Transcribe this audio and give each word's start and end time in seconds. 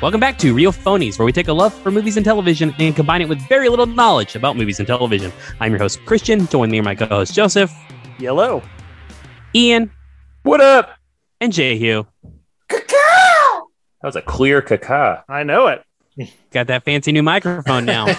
Welcome 0.00 0.20
back 0.20 0.38
to 0.38 0.54
Real 0.54 0.70
Phonies, 0.72 1.18
where 1.18 1.26
we 1.26 1.32
take 1.32 1.48
a 1.48 1.52
love 1.52 1.74
for 1.74 1.90
movies 1.90 2.16
and 2.16 2.24
television 2.24 2.72
and 2.78 2.94
combine 2.94 3.20
it 3.20 3.28
with 3.28 3.40
very 3.48 3.68
little 3.68 3.86
knowledge 3.86 4.36
about 4.36 4.56
movies 4.56 4.78
and 4.78 4.86
television. 4.86 5.32
I'm 5.58 5.72
your 5.72 5.80
host, 5.80 5.98
Christian. 6.06 6.46
Join 6.46 6.70
me 6.70 6.78
and 6.78 6.84
my 6.84 6.94
co 6.94 7.06
host, 7.06 7.34
Joseph, 7.34 7.72
Yellow. 8.18 8.62
Ian, 9.56 9.90
What 10.44 10.60
up? 10.60 10.90
and 11.40 11.52
Jehu. 11.52 12.04
That 12.68 13.64
was 14.04 14.14
a 14.14 14.22
clear 14.22 14.62
caca. 14.62 15.24
I 15.28 15.42
know 15.42 15.66
it. 15.66 15.82
Got 16.52 16.68
that 16.68 16.84
fancy 16.84 17.10
new 17.10 17.22
microphone 17.24 17.84
now. 17.84 18.06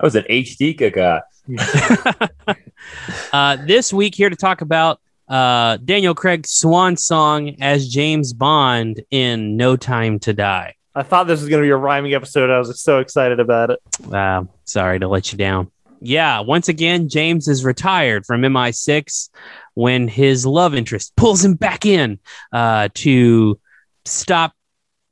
That 0.00 0.04
was 0.04 0.14
an 0.16 0.24
HD 0.30 0.78
caca. 0.78 1.20
uh, 3.32 3.56
this 3.66 3.92
week, 3.92 4.14
here 4.14 4.30
to 4.30 4.36
talk 4.36 4.60
about 4.62 4.98
uh, 5.30 5.76
Daniel 5.78 6.14
Craig's 6.14 6.50
swan 6.50 6.96
song 6.96 7.56
as 7.60 7.88
James 7.88 8.32
Bond 8.32 9.02
in 9.10 9.56
No 9.56 9.76
Time 9.76 10.18
to 10.20 10.32
Die. 10.32 10.74
I 10.94 11.02
thought 11.04 11.28
this 11.28 11.40
was 11.40 11.48
going 11.48 11.62
to 11.62 11.66
be 11.66 11.70
a 11.70 11.76
rhyming 11.76 12.14
episode. 12.14 12.50
I 12.50 12.58
was 12.58 12.80
so 12.82 12.98
excited 12.98 13.38
about 13.38 13.70
it. 13.70 13.80
Uh, 14.12 14.44
sorry 14.64 14.98
to 14.98 15.06
let 15.06 15.30
you 15.30 15.38
down. 15.38 15.70
Yeah, 16.00 16.40
once 16.40 16.68
again, 16.68 17.08
James 17.08 17.46
is 17.46 17.64
retired 17.64 18.26
from 18.26 18.40
MI6 18.40 19.28
when 19.74 20.08
his 20.08 20.44
love 20.44 20.74
interest 20.74 21.14
pulls 21.16 21.44
him 21.44 21.54
back 21.54 21.86
in 21.86 22.18
uh, 22.52 22.88
to 22.94 23.60
stop 24.04 24.52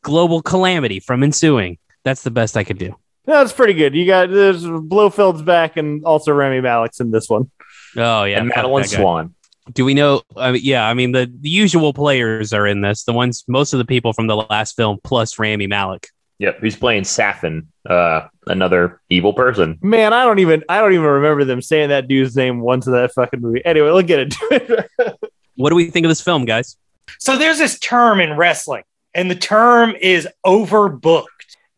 global 0.03 0.43
calamity 0.43 0.99
from 0.99 1.23
ensuing. 1.23 1.79
That's 2.05 2.23
the 2.23 2.31
best 2.31 2.57
I 2.57 2.65
could 2.65 2.79
do. 2.79 2.97
That's 3.25 3.53
pretty 3.53 3.75
good. 3.75 3.95
You 3.95 4.07
got 4.07 4.31
there's 4.31 4.65
Blofeld's 4.65 5.43
back 5.43 5.77
and 5.77 6.03
also 6.05 6.33
Rami 6.33 6.63
Malek's 6.63 6.99
in 6.99 7.11
this 7.11 7.29
one. 7.29 7.51
Oh 7.95 8.25
yeah, 8.25 8.39
and 8.39 8.49
Madeline 8.49 8.83
that 8.83 8.91
guy. 8.91 8.97
Swann. 8.97 9.35
Do 9.73 9.85
we 9.85 9.95
know? 9.95 10.23
I 10.37 10.53
mean, 10.53 10.63
yeah, 10.65 10.89
I 10.89 10.95
mean 10.95 11.13
the, 11.13 11.31
the 11.41 11.49
usual 11.49 11.93
players 11.93 12.53
are 12.53 12.67
in 12.67 12.81
this. 12.81 13.05
The 13.05 13.13
ones, 13.13 13.45
most 13.49 13.73
of 13.73 13.79
the 13.79 13.85
people 13.85 14.13
from 14.13 14.27
the 14.27 14.37
last 14.37 14.77
film, 14.77 14.99
plus 15.05 15.39
Rami 15.39 15.67
Malek. 15.67 16.09
Yeah, 16.39 16.53
who's 16.53 16.77
playing 16.77 17.03
Safin, 17.03 17.67
uh, 17.89 18.29
another 18.47 19.01
evil 19.11 19.33
person. 19.33 19.79
Man, 19.83 20.13
I 20.13 20.25
don't 20.25 20.39
even 20.39 20.63
I 20.69 20.81
don't 20.81 20.93
even 20.93 21.05
remember 21.05 21.45
them 21.45 21.61
saying 21.61 21.89
that 21.89 22.07
dude's 22.07 22.37
name 22.37 22.61
once 22.61 22.87
in 22.87 22.93
that 22.93 23.13
fucking 23.13 23.41
movie. 23.41 23.65
Anyway, 23.65 23.91
let's 23.91 24.07
get 24.07 24.21
into 24.21 24.39
it. 24.51 25.19
What 25.59 25.71
do 25.71 25.77
we 25.77 25.91
think 25.91 26.07
of 26.07 26.09
this 26.09 26.21
film, 26.21 26.45
guys? 26.45 26.77
So 27.19 27.37
there's 27.37 27.59
this 27.59 27.81
term 27.81 28.21
in 28.21 28.37
wrestling, 28.37 28.85
and 29.13 29.29
the 29.29 29.35
term 29.35 29.97
is 30.01 30.29
overbooked. 30.47 31.27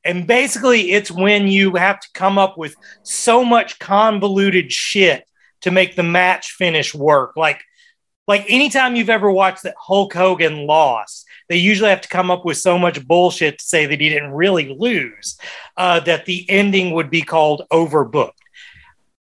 And 0.04 0.26
basically, 0.26 0.92
it's 0.92 1.10
when 1.10 1.48
you 1.48 1.76
have 1.76 1.98
to 1.98 2.08
come 2.12 2.36
up 2.36 2.58
with 2.58 2.74
so 3.04 3.42
much 3.42 3.78
convoluted 3.78 4.70
shit 4.70 5.24
to 5.62 5.70
make 5.70 5.96
the 5.96 6.02
match 6.02 6.52
finish 6.52 6.94
work. 6.94 7.36
Like, 7.36 7.62
like 8.30 8.46
anytime 8.48 8.94
you've 8.94 9.10
ever 9.10 9.28
watched 9.28 9.64
that 9.64 9.74
Hulk 9.76 10.14
Hogan 10.14 10.64
lost, 10.64 11.26
they 11.48 11.56
usually 11.56 11.90
have 11.90 12.00
to 12.02 12.08
come 12.08 12.30
up 12.30 12.44
with 12.44 12.58
so 12.58 12.78
much 12.78 13.04
bullshit 13.04 13.58
to 13.58 13.64
say 13.64 13.86
that 13.86 14.00
he 14.00 14.08
didn't 14.08 14.30
really 14.30 14.72
lose, 14.78 15.36
uh, 15.76 15.98
that 15.98 16.26
the 16.26 16.48
ending 16.48 16.94
would 16.94 17.10
be 17.10 17.22
called 17.22 17.62
overbooked. 17.72 18.30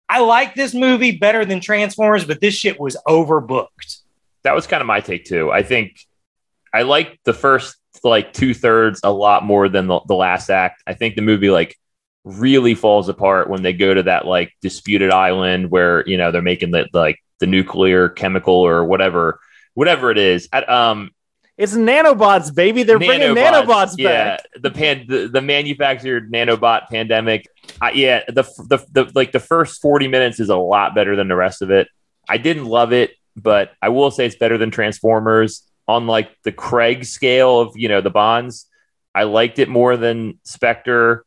I 0.07 0.19
like 0.19 0.53
this 0.53 0.75
movie 0.75 1.17
better 1.17 1.43
than 1.43 1.59
Transformers, 1.59 2.23
but 2.23 2.39
this 2.39 2.53
shit 2.53 2.79
was 2.79 2.97
overbooked. 3.07 4.01
That 4.43 4.53
was 4.53 4.67
kind 4.67 4.79
of 4.79 4.85
my 4.85 5.01
take 5.01 5.25
too. 5.25 5.51
I 5.51 5.63
think 5.63 5.99
I 6.71 6.83
like 6.83 7.19
the 7.23 7.33
first 7.33 7.77
like 8.03 8.31
two 8.31 8.53
thirds 8.53 9.01
a 9.03 9.11
lot 9.11 9.43
more 9.43 9.69
than 9.69 9.87
the, 9.87 10.01
the 10.07 10.13
last 10.13 10.51
act. 10.51 10.83
I 10.85 10.93
think 10.93 11.15
the 11.15 11.23
movie 11.23 11.49
like 11.49 11.75
really 12.23 12.75
falls 12.75 13.09
apart 13.09 13.49
when 13.49 13.63
they 13.63 13.73
go 13.73 13.91
to 13.91 14.03
that 14.03 14.27
like 14.27 14.53
disputed 14.61 15.09
island 15.09 15.71
where 15.71 16.07
you 16.07 16.17
know 16.17 16.31
they're 16.31 16.43
making 16.43 16.69
the 16.69 16.87
like 16.93 17.17
the 17.39 17.47
nuclear 17.47 18.09
chemical 18.09 18.55
or 18.55 18.83
whatever 18.83 19.39
whatever 19.73 20.11
it 20.11 20.17
is. 20.17 20.49
At, 20.51 20.69
um, 20.69 21.11
it's 21.57 21.73
nanobots, 21.73 22.55
baby. 22.55 22.83
They're 22.83 22.97
bringing 22.97 23.35
nanobots 23.35 23.95
yeah, 23.97 24.37
back. 24.37 24.45
the 24.61 24.71
pan 24.71 25.05
the, 25.07 25.27
the 25.27 25.41
manufactured 25.41 26.31
nanobot 26.31 26.87
pandemic. 26.87 27.47
I, 27.81 27.91
yeah, 27.91 28.23
the, 28.27 28.43
the 28.43 28.77
the 28.91 29.11
like 29.13 29.33
the 29.33 29.41
first 29.41 29.81
forty 29.81 30.07
minutes 30.07 30.39
is 30.39 30.47
a 30.49 30.55
lot 30.55 30.95
better 30.95 31.17
than 31.17 31.27
the 31.27 31.35
rest 31.35 31.61
of 31.61 31.69
it. 31.69 31.89
I 32.29 32.37
didn't 32.37 32.65
love 32.65 32.93
it, 32.93 33.11
but 33.35 33.73
I 33.81 33.89
will 33.89 34.09
say 34.09 34.25
it's 34.25 34.37
better 34.37 34.57
than 34.57 34.71
Transformers. 34.71 35.63
On 35.85 36.07
like 36.07 36.29
the 36.43 36.51
Craig 36.51 37.03
scale 37.03 37.59
of 37.59 37.73
you 37.75 37.89
know 37.89 37.99
the 37.99 38.09
Bonds, 38.09 38.65
I 39.13 39.23
liked 39.23 39.59
it 39.59 39.67
more 39.67 39.97
than 39.97 40.39
Spectre. 40.43 41.25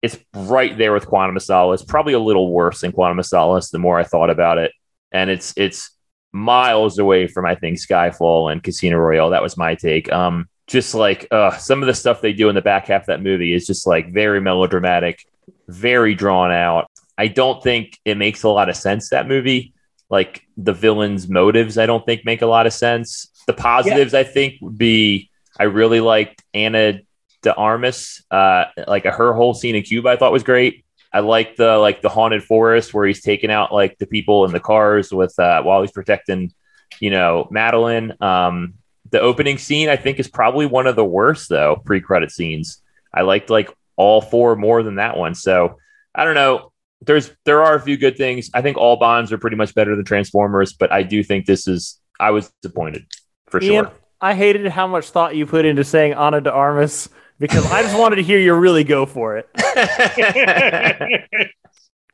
It's 0.00 0.18
right 0.34 0.76
there 0.78 0.94
with 0.94 1.06
Quantum 1.06 1.36
of 1.36 1.42
Solace. 1.42 1.82
Probably 1.82 2.12
a 2.14 2.18
little 2.18 2.50
worse 2.50 2.80
than 2.80 2.92
Quantum 2.92 3.18
of 3.18 3.26
Solace. 3.26 3.68
The 3.68 3.78
more 3.78 3.98
I 3.98 4.04
thought 4.04 4.30
about 4.30 4.56
it, 4.56 4.72
and 5.14 5.30
it's 5.30 5.54
it's 5.56 5.90
miles 6.32 6.98
away 6.98 7.26
from 7.26 7.46
I 7.46 7.54
think 7.54 7.78
Skyfall 7.78 8.52
and 8.52 8.62
Casino 8.62 8.98
Royale. 8.98 9.30
That 9.30 9.42
was 9.42 9.56
my 9.56 9.74
take. 9.76 10.12
Um, 10.12 10.48
just 10.66 10.94
like 10.94 11.26
uh, 11.30 11.56
some 11.56 11.82
of 11.82 11.86
the 11.86 11.94
stuff 11.94 12.20
they 12.20 12.32
do 12.32 12.48
in 12.48 12.54
the 12.54 12.62
back 12.62 12.88
half 12.88 13.02
of 13.02 13.06
that 13.06 13.22
movie 13.22 13.54
is 13.54 13.66
just 13.66 13.86
like 13.86 14.12
very 14.12 14.40
melodramatic, 14.40 15.24
very 15.68 16.14
drawn 16.14 16.50
out. 16.50 16.90
I 17.16 17.28
don't 17.28 17.62
think 17.62 17.98
it 18.04 18.16
makes 18.16 18.42
a 18.42 18.48
lot 18.48 18.68
of 18.68 18.76
sense. 18.76 19.10
That 19.10 19.28
movie, 19.28 19.72
like 20.10 20.42
the 20.56 20.72
villain's 20.72 21.28
motives, 21.28 21.78
I 21.78 21.86
don't 21.86 22.04
think 22.04 22.24
make 22.24 22.42
a 22.42 22.46
lot 22.46 22.66
of 22.66 22.72
sense. 22.72 23.30
The 23.46 23.52
positives, 23.52 24.14
I 24.14 24.24
think, 24.24 24.54
would 24.62 24.78
be 24.78 25.30
I 25.58 25.64
really 25.64 26.00
liked 26.00 26.42
Ana 26.54 27.00
de 27.42 27.54
Armas. 27.54 28.24
Uh, 28.30 28.64
like 28.88 29.04
her 29.04 29.32
whole 29.34 29.54
scene 29.54 29.76
in 29.76 29.82
Cuba, 29.82 30.08
I 30.08 30.16
thought 30.16 30.32
was 30.32 30.42
great. 30.42 30.84
I 31.14 31.20
like 31.20 31.54
the 31.54 31.78
like 31.78 32.02
the 32.02 32.08
haunted 32.08 32.42
forest 32.42 32.92
where 32.92 33.06
he's 33.06 33.22
taking 33.22 33.48
out 33.48 33.72
like 33.72 33.98
the 33.98 34.06
people 34.06 34.44
in 34.46 34.52
the 34.52 34.58
cars 34.58 35.12
with 35.12 35.38
uh, 35.38 35.62
while 35.62 35.80
he's 35.80 35.92
protecting, 35.92 36.52
you 36.98 37.10
know, 37.10 37.46
Madeline. 37.52 38.14
Um, 38.20 38.74
the 39.10 39.20
opening 39.20 39.58
scene 39.58 39.88
I 39.88 39.94
think 39.94 40.18
is 40.18 40.26
probably 40.26 40.66
one 40.66 40.88
of 40.88 40.96
the 40.96 41.04
worst 41.04 41.48
though 41.48 41.80
pre 41.84 42.00
credit 42.00 42.32
scenes. 42.32 42.82
I 43.14 43.22
liked 43.22 43.48
like 43.48 43.72
all 43.94 44.20
four 44.20 44.56
more 44.56 44.82
than 44.82 44.96
that 44.96 45.16
one. 45.16 45.36
So 45.36 45.78
I 46.12 46.24
don't 46.24 46.34
know. 46.34 46.72
There's 47.00 47.30
there 47.44 47.62
are 47.62 47.76
a 47.76 47.80
few 47.80 47.96
good 47.96 48.16
things. 48.16 48.50
I 48.52 48.60
think 48.60 48.76
all 48.76 48.96
bonds 48.96 49.32
are 49.32 49.38
pretty 49.38 49.56
much 49.56 49.72
better 49.72 49.94
than 49.94 50.04
Transformers, 50.04 50.72
but 50.72 50.90
I 50.90 51.04
do 51.04 51.22
think 51.22 51.46
this 51.46 51.68
is 51.68 52.00
I 52.18 52.32
was 52.32 52.50
disappointed 52.60 53.06
for 53.46 53.62
Ian, 53.62 53.84
sure. 53.84 53.92
I 54.20 54.34
hated 54.34 54.66
how 54.66 54.88
much 54.88 55.10
thought 55.10 55.36
you 55.36 55.46
put 55.46 55.64
into 55.64 55.84
saying 55.84 56.14
Ana 56.14 56.40
de 56.40 56.50
Armas 56.50 57.08
because 57.46 57.66
I 57.70 57.82
just 57.82 57.98
wanted 57.98 58.16
to 58.16 58.22
hear 58.22 58.38
you 58.38 58.54
really 58.54 58.84
go 58.84 59.04
for 59.04 59.36
it. 59.36 59.48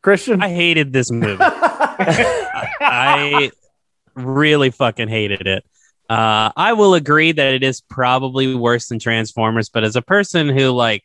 Christian? 0.02 0.42
I 0.42 0.48
hated 0.48 0.92
this 0.92 1.12
movie. 1.12 1.36
I 2.80 3.52
really 4.14 4.70
fucking 4.70 5.06
hated 5.08 5.46
it. 5.46 5.64
Uh, 6.08 6.50
I 6.56 6.72
will 6.72 6.94
agree 6.94 7.30
that 7.30 7.54
it 7.54 7.62
is 7.62 7.80
probably 7.80 8.52
worse 8.56 8.88
than 8.88 8.98
Transformers, 8.98 9.68
but 9.68 9.84
as 9.84 9.94
a 9.94 10.02
person 10.02 10.48
who 10.48 10.70
like, 10.70 11.04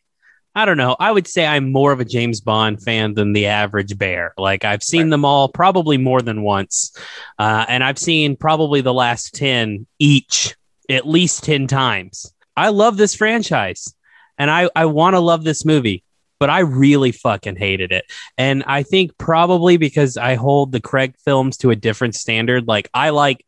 I 0.56 0.64
don't 0.64 0.76
know, 0.78 0.96
I 0.98 1.12
would 1.12 1.28
say 1.28 1.46
I'm 1.46 1.70
more 1.70 1.92
of 1.92 2.00
a 2.00 2.04
James 2.04 2.40
Bond 2.40 2.82
fan 2.82 3.14
than 3.14 3.32
the 3.32 3.46
average 3.46 3.96
bear. 3.96 4.34
Like 4.36 4.64
I've 4.64 4.82
seen 4.82 5.02
Right. 5.02 5.10
them 5.10 5.24
all 5.24 5.48
probably 5.48 5.98
more 5.98 6.20
than 6.22 6.42
once, 6.42 6.96
uh, 7.38 7.64
and 7.68 7.84
I've 7.84 7.98
seen 7.98 8.34
probably 8.34 8.80
the 8.80 8.94
last 8.94 9.34
ten 9.34 9.86
each 10.00 10.56
at 10.90 11.06
least 11.06 11.44
ten 11.44 11.68
times. 11.68 12.32
I 12.56 12.70
love 12.70 12.96
this 12.96 13.14
franchise, 13.14 13.94
and 14.38 14.50
I 14.50 14.68
I 14.74 14.86
want 14.86 15.14
to 15.14 15.20
love 15.20 15.44
this 15.44 15.64
movie, 15.64 16.02
but 16.38 16.50
I 16.50 16.60
really 16.60 17.12
fucking 17.12 17.56
hated 17.56 17.92
it. 17.92 18.04
And 18.36 18.64
I 18.66 18.82
think 18.82 19.16
probably 19.18 19.76
because 19.76 20.16
I 20.16 20.34
hold 20.34 20.72
the 20.72 20.80
Craig 20.80 21.14
films 21.24 21.56
to 21.58 21.70
a 21.70 21.76
different 21.76 22.14
standard. 22.14 22.68
Like 22.68 22.88
I 22.94 23.10
like 23.10 23.44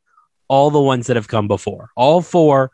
all 0.49 0.71
the 0.71 0.81
ones 0.81 1.07
that 1.07 1.17
have 1.17 1.29
come 1.29 1.49
before. 1.49 1.91
All 1.97 2.23
four 2.23 2.71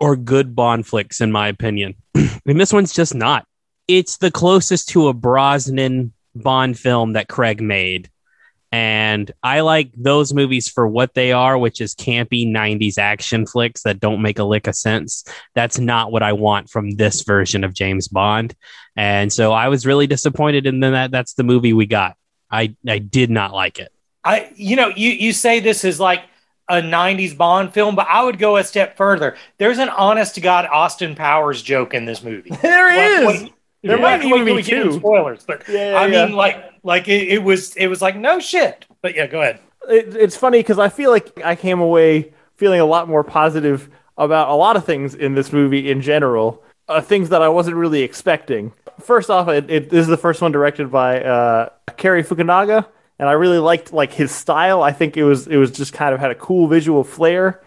are 0.00 0.16
good 0.16 0.54
Bond 0.54 0.86
flicks, 0.86 1.20
in 1.20 1.32
my 1.32 1.48
opinion. 1.48 1.94
and 2.14 2.60
this 2.60 2.72
one's 2.72 2.92
just 2.92 3.14
not. 3.14 3.46
It's 3.88 4.18
the 4.18 4.30
closest 4.30 4.88
to 4.90 5.08
a 5.08 5.14
Brosnan 5.14 6.12
Bond 6.34 6.78
film 6.78 7.12
that 7.12 7.28
Craig 7.28 7.60
made. 7.60 8.10
And 8.72 9.30
I 9.42 9.60
like 9.60 9.90
those 9.96 10.34
movies 10.34 10.68
for 10.68 10.86
what 10.88 11.14
they 11.14 11.32
are, 11.32 11.56
which 11.56 11.80
is 11.80 11.94
campy 11.94 12.46
90s 12.46 12.98
action 12.98 13.46
flicks 13.46 13.82
that 13.82 14.00
don't 14.00 14.22
make 14.22 14.38
a 14.38 14.44
lick 14.44 14.66
of 14.66 14.74
sense. 14.74 15.24
That's 15.54 15.78
not 15.78 16.12
what 16.12 16.22
I 16.22 16.32
want 16.32 16.68
from 16.68 16.92
this 16.92 17.22
version 17.22 17.64
of 17.64 17.72
James 17.72 18.08
Bond. 18.08 18.54
And 18.96 19.32
so 19.32 19.52
I 19.52 19.68
was 19.68 19.86
really 19.86 20.06
disappointed 20.06 20.66
in 20.66 20.80
that 20.80 21.10
that's 21.10 21.34
the 21.34 21.44
movie 21.44 21.72
we 21.72 21.86
got. 21.86 22.16
I, 22.50 22.74
I 22.88 22.98
did 22.98 23.30
not 23.30 23.52
like 23.52 23.78
it. 23.78 23.92
I, 24.24 24.50
you 24.56 24.74
know, 24.76 24.88
you 24.88 25.10
you 25.10 25.32
say 25.32 25.60
this 25.60 25.84
is 25.84 26.00
like 26.00 26.22
a 26.68 26.76
'90s 26.82 27.36
Bond 27.36 27.72
film, 27.72 27.94
but 27.94 28.08
I 28.10 28.24
would 28.24 28.38
go 28.40 28.56
a 28.56 28.64
step 28.64 28.96
further. 28.96 29.36
There's 29.58 29.78
an 29.78 29.88
honest 29.88 30.34
to 30.34 30.40
God 30.40 30.66
Austin 30.66 31.14
Powers 31.14 31.62
joke 31.62 31.94
in 31.94 32.06
this 32.06 32.24
movie. 32.24 32.50
there 32.62 32.88
Like, 32.88 33.36
is. 33.36 33.42
wait- 33.42 33.52
There 33.86 33.96
wait- 33.96 34.02
might 34.02 34.24
even 34.24 34.44
be 34.44 34.52
we 34.52 34.62
get 34.62 34.82
two. 34.82 34.92
spoilers, 34.92 35.44
but 35.44 35.62
Yeah, 35.68 35.90
yeah, 35.92 35.98
I 36.00 36.06
yeah. 36.06 36.26
mean, 36.26 36.36
like, 36.36 36.64
like 36.82 37.08
it, 37.08 37.28
it 37.28 37.42
was, 37.42 37.74
it 37.76 37.86
was 37.88 38.00
like 38.02 38.16
no 38.16 38.38
shit. 38.38 38.86
But 39.02 39.14
yeah, 39.14 39.26
go 39.26 39.40
ahead. 39.42 39.60
it, 39.88 40.14
it's 40.16 40.36
funny 40.36 40.58
because 40.60 40.78
I 40.78 40.88
feel 40.88 41.10
like 41.10 41.40
I 41.44 41.54
came 41.56 41.80
away 41.80 42.32
feeling 42.56 42.80
a 42.80 42.84
lot 42.86 43.08
more 43.08 43.22
positive 43.24 43.88
about 44.18 44.48
a 44.48 44.54
lot 44.54 44.76
of 44.76 44.84
things 44.84 45.14
in 45.14 45.34
this 45.34 45.52
movie 45.52 45.90
in 45.90 46.00
general, 46.00 46.62
uh, 46.88 47.00
things 47.00 47.28
that 47.28 47.42
I 47.42 47.48
wasn't 47.48 47.76
really 47.76 48.02
expecting. 48.02 48.72
First 49.00 49.28
off, 49.30 49.48
it, 49.48 49.70
it 49.70 49.90
this 49.90 50.00
is 50.02 50.06
the 50.08 50.16
first 50.16 50.40
one 50.40 50.52
directed 50.52 50.90
by 50.90 51.22
uh, 51.22 51.68
Cary 51.98 52.24
Fukunaga, 52.24 52.86
and 53.18 53.28
I 53.28 53.32
really 53.32 53.58
liked 53.58 53.92
like 53.92 54.12
his 54.12 54.30
style. 54.32 54.82
I 54.82 54.92
think 54.92 55.16
it 55.18 55.24
was 55.24 55.46
it 55.48 55.56
was 55.58 55.70
just 55.70 55.92
kind 55.92 56.14
of 56.14 56.20
had 56.20 56.30
a 56.30 56.34
cool 56.34 56.66
visual 56.66 57.04
flair. 57.04 57.60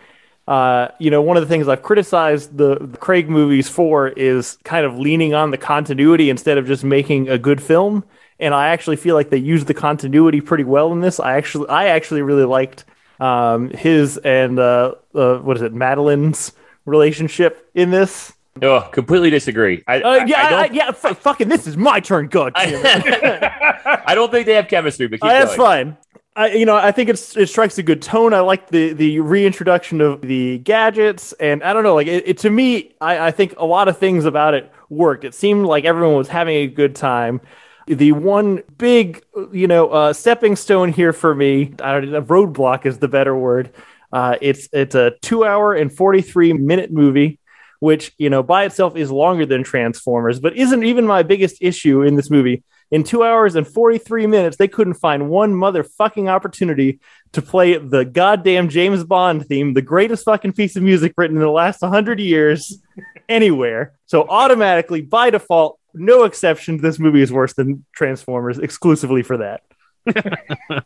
Uh, 0.50 0.88
you 0.98 1.12
know, 1.12 1.22
one 1.22 1.38
of 1.38 1.44
the 1.44 1.48
things 1.48 1.68
I've 1.68 1.84
criticized 1.84 2.58
the, 2.58 2.76
the 2.82 2.98
Craig 2.98 3.30
movies 3.30 3.70
for 3.70 4.08
is 4.08 4.58
kind 4.64 4.84
of 4.84 4.98
leaning 4.98 5.36
on 5.36 5.52
the 5.52 5.60
continuity 5.60 6.32
instead 6.32 6.58
of 6.58 6.66
just 6.66 6.84
making 6.84 7.30
a 7.30 7.38
good 7.38 7.62
film. 7.62 8.04
And 8.40 8.56
I 8.56 8.70
actually 8.70 8.96
feel 8.96 9.14
like 9.14 9.30
they 9.30 9.38
used 9.38 9.68
the 9.68 9.76
continuity 9.76 10.42
pretty 10.42 10.64
well 10.64 10.92
in 10.92 11.02
this. 11.02 11.20
I 11.20 11.38
actually, 11.38 11.70
I 11.70 11.90
actually 11.90 12.24
really 12.24 12.46
liked 12.46 12.86
um, 13.20 13.70
his 13.70 14.18
and 14.18 14.58
uh, 14.58 14.96
uh, 15.14 15.38
what 15.38 15.56
is 15.56 15.62
it, 15.62 15.72
Madeline's 15.72 16.54
relationship 16.84 17.70
in 17.76 17.92
this. 17.92 18.34
No, 18.60 18.82
completely 18.82 19.30
disagree. 19.30 19.84
I, 19.88 20.02
Uh, 20.02 20.26
yeah, 20.26 20.42
I, 20.42 20.46
I, 20.46 20.50
don't, 20.50 20.74
yeah. 20.74 20.88
F- 20.90 21.20
fucking, 21.20 21.48
this 21.48 21.68
is 21.68 21.78
my 21.78 22.00
turn. 22.00 22.28
God. 22.28 22.54
I 22.56 24.12
don't 24.16 24.32
think 24.32 24.48
they 24.48 24.56
have 24.56 24.68
chemistry, 24.68 25.08
but 25.08 25.20
Uh, 25.22 25.28
that's 25.28 25.56
fine. 25.56 25.96
I, 26.40 26.54
you 26.54 26.66
know, 26.66 26.78
I 26.78 26.94
think 26.94 27.10
it's 27.10 27.36
it 27.36 27.50
strikes 27.50 27.78
a 27.80 27.84
good 27.84 28.02
tone. 28.02 28.34
I 28.34 28.40
like 28.40 28.70
the 28.70 28.94
the 28.94 29.20
reintroduction 29.20 30.00
of 30.00 30.22
the 30.22 30.60
gadgets, 30.60 31.34
and 31.34 31.62
I 31.62 31.74
don't 31.74 31.84
know, 31.84 31.96
like 31.96 32.08
it, 32.08 32.30
it 32.30 32.38
to 32.40 32.50
me, 32.50 32.96
I, 33.02 33.28
I 33.28 33.32
think 33.32 33.56
a 33.58 33.66
lot 33.66 33.90
of 33.90 33.98
things 33.98 34.24
about 34.24 34.54
it 34.54 34.72
worked. 34.90 35.26
It 35.26 35.34
seemed 35.34 35.66
like 35.66 35.84
everyone 35.84 36.16
was 36.16 36.30
having 36.30 36.56
a 36.56 36.68
good 36.68 36.96
time. 36.96 37.42
The 37.88 38.14
one 38.14 38.64
big, 38.78 39.22
you 39.52 39.68
know, 39.68 39.90
uh, 39.90 40.14
stepping 40.14 40.56
stone 40.56 40.94
here 40.94 41.12
for 41.12 41.36
me, 41.36 41.74
I 41.84 42.00
don't 42.00 42.26
roadblock 42.28 42.86
is 42.86 43.00
the 43.00 43.10
better 43.10 43.36
word. 43.36 43.74
Uh, 44.14 44.38
it's 44.40 44.70
it's 44.72 44.96
a 44.96 45.12
two 45.22 45.44
hour 45.44 45.74
and 45.74 45.92
forty 45.92 46.22
three 46.22 46.54
minute 46.54 46.90
movie 46.90 47.38
which 47.80 48.14
you 48.18 48.30
know 48.30 48.44
by 48.44 48.66
itself 48.66 48.96
is 48.96 49.12
longer 49.12 49.46
than 49.46 49.64
Transformers, 49.64 50.40
but 50.40 50.56
isn't 50.56 50.84
even 50.84 51.06
my 51.06 51.24
biggest 51.24 51.58
issue 51.62 52.02
in 52.02 52.16
this 52.16 52.30
movie. 52.30 52.64
In 52.92 53.04
two 53.04 53.24
hours 53.24 53.56
and 53.56 53.68
43 53.68 54.26
minutes, 54.26 54.58
they 54.58 54.68
couldn't 54.68 54.96
find 54.96 55.30
one 55.30 55.54
motherfucking 55.54 56.28
opportunity 56.28 57.00
to 57.34 57.42
play 57.42 57.78
the 57.78 58.04
goddamn 58.04 58.70
James 58.70 59.04
Bond 59.04 59.46
theme, 59.46 59.76
the 59.76 59.82
greatest 59.82 60.26
fucking 60.26 60.54
piece 60.54 60.76
of 60.76 60.82
music 60.82 61.14
written 61.16 61.38
in 61.38 61.44
the 61.44 61.50
last 61.50 61.82
100 61.82 62.20
years, 62.20 62.82
anywhere. 63.30 63.94
So, 64.08 64.28
automatically, 64.28 65.02
by 65.02 65.30
default, 65.30 65.80
no 65.94 66.24
exception, 66.24 66.78
this 66.78 66.98
movie 66.98 67.22
is 67.22 67.32
worse 67.32 67.54
than 67.54 67.86
Transformers 67.94 68.58
exclusively 68.58 69.22
for 69.22 69.38
that. 69.38 69.62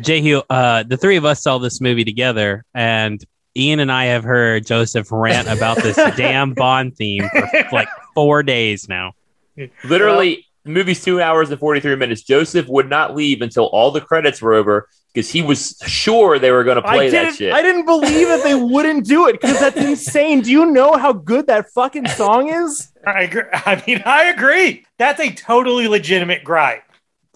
Jehu, 0.00 0.42
uh, 0.50 0.82
the 0.84 0.96
three 0.96 1.16
of 1.16 1.24
us 1.24 1.42
saw 1.42 1.58
this 1.58 1.80
movie 1.80 2.04
together, 2.04 2.64
and 2.74 3.22
Ian 3.56 3.80
and 3.80 3.92
I 3.92 4.06
have 4.06 4.24
heard 4.24 4.66
Joseph 4.66 5.08
rant 5.10 5.48
about 5.48 5.76
this 5.78 5.96
damn 6.16 6.54
Bond 6.54 6.96
theme 6.96 7.28
for 7.28 7.48
like 7.72 7.88
four 8.14 8.42
days 8.42 8.88
now. 8.88 9.12
Literally, 9.84 10.46
the 10.64 10.70
movie's 10.70 11.02
two 11.02 11.20
hours 11.20 11.50
and 11.50 11.58
43 11.58 11.96
minutes. 11.96 12.22
Joseph 12.22 12.68
would 12.68 12.88
not 12.88 13.14
leave 13.14 13.42
until 13.42 13.66
all 13.66 13.90
the 13.90 14.00
credits 14.00 14.40
were 14.40 14.54
over 14.54 14.88
because 15.12 15.30
he 15.30 15.42
was 15.42 15.76
sure 15.86 16.38
they 16.38 16.50
were 16.50 16.64
going 16.64 16.76
to 16.76 16.82
play 16.82 17.10
that 17.10 17.34
shit. 17.34 17.52
I 17.52 17.60
didn't 17.62 17.84
believe 17.84 18.28
that 18.28 18.42
they 18.42 18.54
wouldn't 18.54 19.06
do 19.06 19.28
it 19.28 19.40
because 19.40 19.58
that's 19.60 19.76
insane. 19.88 20.40
Do 20.40 20.50
you 20.50 20.66
know 20.66 20.92
how 20.94 21.12
good 21.12 21.48
that 21.48 21.70
fucking 21.70 22.08
song 22.08 22.48
is? 22.48 22.92
I 23.06 23.22
agree. 23.22 23.42
I 23.52 23.82
mean, 23.86 24.02
I 24.06 24.24
agree. 24.24 24.86
That's 24.98 25.20
a 25.20 25.30
totally 25.32 25.88
legitimate 25.88 26.44
gripe. 26.44 26.84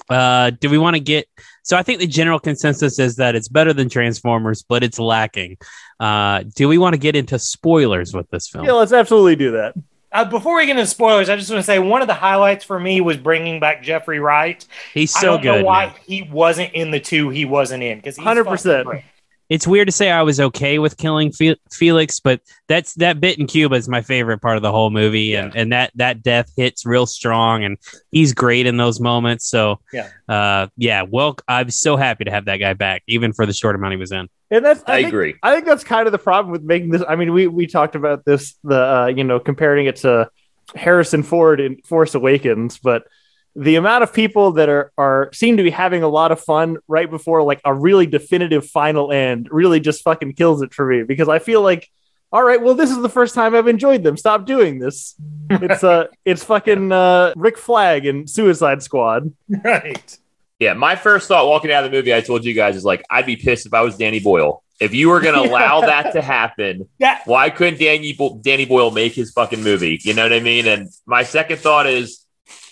Uh, 0.09 0.51
do 0.51 0.71
we 0.71 0.79
want 0.79 0.95
to 0.95 1.01
get? 1.01 1.27
So 1.65 1.77
I 1.77 1.83
think 1.83 1.99
the 1.99 2.07
general 2.07 2.39
consensus 2.39 2.99
is 2.99 3.17
that 3.17 3.35
it's 3.35 3.49
better 3.49 3.73
than 3.73 3.89
Transformers, 3.89 4.63
but 4.63 4.85
it's 4.85 5.01
lacking. 5.01 5.57
Uh, 5.99 6.45
do 6.55 6.69
we 6.69 6.79
want 6.79 6.95
to 6.95 6.99
get 6.99 7.17
into 7.17 7.39
spoilers 7.41 8.15
with 8.15 8.31
this 8.31 8.49
film? 8.49 8.65
Yeah, 8.65 8.73
let's 8.73 8.93
absolutely 8.93 9.35
do 9.35 9.51
that. 9.53 9.75
Uh, 10.17 10.25
before 10.25 10.57
we 10.57 10.65
get 10.65 10.79
into 10.79 10.87
spoilers, 10.87 11.29
I 11.29 11.37
just 11.37 11.51
want 11.51 11.61
to 11.61 11.67
say 11.67 11.79
one 11.79 12.01
of 12.01 12.09
the 12.09 12.15
highlights 12.15 12.65
for 12.65 12.81
me 12.81 13.03
was 13.03 13.19
bringing 13.19 13.61
back 13.61 13.83
Jeffrey 13.83 14.19
Wright. 14.19 14.65
He's 14.95 15.15
I 15.15 15.21
so 15.21 15.27
don't 15.35 15.43
good. 15.43 15.59
know 15.61 15.65
why 15.65 15.87
man. 15.89 15.95
he 16.07 16.23
wasn't 16.23 16.73
in 16.73 16.91
the 16.91 17.01
two 17.01 17.29
he 17.29 17.45
wasn't 17.45 17.83
in 17.83 17.99
because 17.99 18.17
100%. 18.17 19.03
It's 19.49 19.67
weird 19.67 19.87
to 19.87 19.93
say 19.93 20.11
I 20.11 20.23
was 20.23 20.41
okay 20.41 20.79
with 20.81 20.97
killing 20.97 21.31
Fe- 21.33 21.59
Felix, 21.71 22.19
but 22.19 22.41
that's 22.67 22.95
that 22.95 23.21
bit 23.21 23.39
in 23.39 23.47
Cuba 23.47 23.77
is 23.77 23.89
my 23.89 24.01
favorite 24.03 24.39
part 24.41 24.57
of 24.57 24.63
the 24.63 24.73
whole 24.73 24.91
movie, 24.91 25.35
and, 25.35 25.55
and 25.55 25.71
that 25.73 25.93
that 25.95 26.21
death 26.23 26.51
hits 26.57 26.85
real 26.85 27.07
strong, 27.07 27.63
and 27.63 27.79
he's 28.11 28.33
great 28.35 28.67
in 28.67 28.77
those 28.77 28.99
moments. 28.99 29.47
So 29.49 29.79
Yeah. 29.93 30.09
uh, 30.29 30.67
yeah. 30.77 31.03
Well, 31.09 31.37
I'm 31.47 31.71
so 31.71 31.97
happy 31.97 32.25
to 32.25 32.31
have 32.33 32.47
that 32.47 32.57
guy 32.57 32.73
back, 32.73 33.05
even 33.07 33.33
for 33.33 33.47
the 33.47 33.53
short 33.53 33.77
amount 33.77 33.93
he 33.93 33.99
was 33.99 34.11
in. 34.11 34.29
And 34.50 34.64
that's 34.64 34.82
I 34.87 34.96
think- 34.96 35.08
agree. 35.08 35.34
I 35.43 35.54
think 35.54 35.66
that's 35.66 35.84
kind 35.84 36.06
of 36.06 36.12
the 36.12 36.19
problem 36.19 36.52
with 36.52 36.62
making 36.62 36.90
this. 36.90 37.02
I 37.08 37.16
mean, 37.16 37.32
we 37.32 37.46
we 37.46 37.66
talked 37.66 37.94
about 37.96 38.25
this, 38.25 38.54
the 38.62 38.81
uh, 38.81 39.06
you 39.06 39.25
know, 39.25 39.40
comparing 39.40 39.87
it 39.87 39.96
to 39.96 40.31
Harrison 40.75 41.22
Ford 41.22 41.60
in 41.60 41.78
Force 41.82 42.14
Awakens, 42.14 42.78
but 42.78 43.06
the 43.54 43.76
amount 43.76 44.02
of 44.04 44.12
people 44.12 44.52
that 44.52 44.69
are 44.69 44.93
are 44.98 45.31
seem 45.32 45.56
to 45.56 45.62
be 45.62 45.70
having 45.70 46.02
a 46.02 46.08
lot 46.08 46.31
of 46.31 46.40
fun 46.40 46.76
right 46.87 47.10
before 47.10 47.43
like 47.43 47.60
a 47.64 47.72
really 47.75 48.06
definitive 48.06 48.66
final 48.66 49.10
end 49.10 49.48
really 49.50 49.81
just 49.81 50.02
fucking 50.02 50.34
kills 50.34 50.60
it 50.62 50.75
for 50.75 50.87
me 50.87 51.02
because 51.02 51.28
I 51.28 51.38
feel 51.38 51.62
like. 51.62 51.90
All 52.32 52.43
right, 52.43 52.60
well, 52.60 52.75
this 52.75 52.90
is 52.90 52.98
the 53.00 53.08
first 53.08 53.37
time 53.37 53.54
I've 53.54 53.69
enjoyed 53.69 54.02
them. 54.02 54.16
Stop 54.16 54.46
doing 54.46 54.78
this. 54.81 55.14
It's 55.50 55.84
uh, 55.84 56.08
it's 56.25 56.43
fucking 56.43 56.90
uh, 56.90 57.32
Rick 57.37 57.56
Flag 57.56 58.04
and 58.04 58.28
Suicide 58.28 58.82
Squad. 58.82 59.32
Right. 59.48 60.19
Yeah, 60.58 60.73
my 60.75 60.97
first 60.97 61.29
thought 61.29 61.47
walking 61.47 61.70
out 61.70 61.85
of 61.85 61.91
the 61.91 61.97
movie, 61.97 62.14
I 62.14 62.20
told 62.23 62.44
you 62.44 62.55
guys, 62.55 62.76
is 62.76 62.85
like, 62.85 63.05
I'd 63.11 63.26
be 63.26 63.37
pissed 63.37 63.67
if 63.67 63.75
I 63.75 63.82
was 63.82 63.97
Danny 63.97 64.20
Boyle. 64.20 64.62
If 64.81 64.94
you 64.94 65.08
were 65.11 65.20
going 65.20 65.35
to 65.43 65.50
allow 65.50 65.81
that 65.82 66.12
to 66.12 66.23
happen, 66.23 66.88
Yeah. 66.99 67.20
why 67.26 67.50
couldn't 67.50 67.79
Danny, 67.79 68.12
Bo- 68.14 68.38
Danny 68.43 68.64
Boyle 68.64 68.91
make 68.91 69.12
his 69.12 69.32
fucking 69.32 69.62
movie? 69.62 69.99
You 70.03 70.14
know 70.14 70.23
what 70.23 70.32
I 70.32 70.41
mean? 70.41 70.67
And 70.67 70.88
my 71.05 71.25
second 71.25 71.58
thought 71.58 71.87
is 71.87 72.25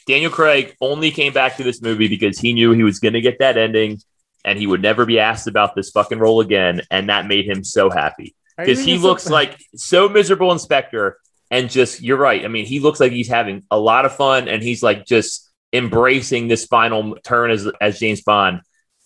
Daniel 0.06 0.31
Craig 0.31 0.75
only 0.81 1.10
came 1.10 1.32
back 1.32 1.56
to 1.58 1.62
this 1.62 1.82
movie 1.82 2.08
because 2.08 2.38
he 2.38 2.52
knew 2.54 2.72
he 2.72 2.82
was 2.82 3.00
going 3.00 3.14
to 3.14 3.20
get 3.20 3.38
that 3.40 3.56
ending 3.58 4.00
and 4.46 4.58
he 4.58 4.66
would 4.66 4.82
never 4.82 5.04
be 5.06 5.19
asked 5.19 5.46
about 5.46 5.75
this 5.75 5.90
fucking 5.90 6.19
role 6.19 6.40
again. 6.40 6.82
And 6.90 7.08
that 7.10 7.26
made 7.26 7.46
him 7.46 7.64
so 7.64 7.90
happy 7.90 8.34
because 8.56 8.82
he 8.84 8.98
looks 8.98 9.28
like 9.28 9.58
so 9.75 10.08
miserable 10.08 10.52
in 10.52 10.58
Spectre 10.58 11.19
and 11.50 11.69
just 11.70 12.00
you're 12.00 12.16
right 12.16 12.42
i 12.44 12.48
mean 12.48 12.64
he 12.64 12.81
looks 12.81 12.98
like 13.00 13.12
he's 13.12 13.28
having 13.28 13.62
a 13.70 13.78
lot 13.78 14.06
of 14.06 14.16
fun 14.16 14.48
and 14.48 14.62
he's 14.62 14.82
like 14.82 15.04
just 15.04 15.44
embracing 15.74 16.48
this 16.48 16.64
final 16.66 17.16
turn 17.24 17.50
as 17.50 17.68
as 17.80 17.98
james 17.98 18.22
bond 18.22 18.60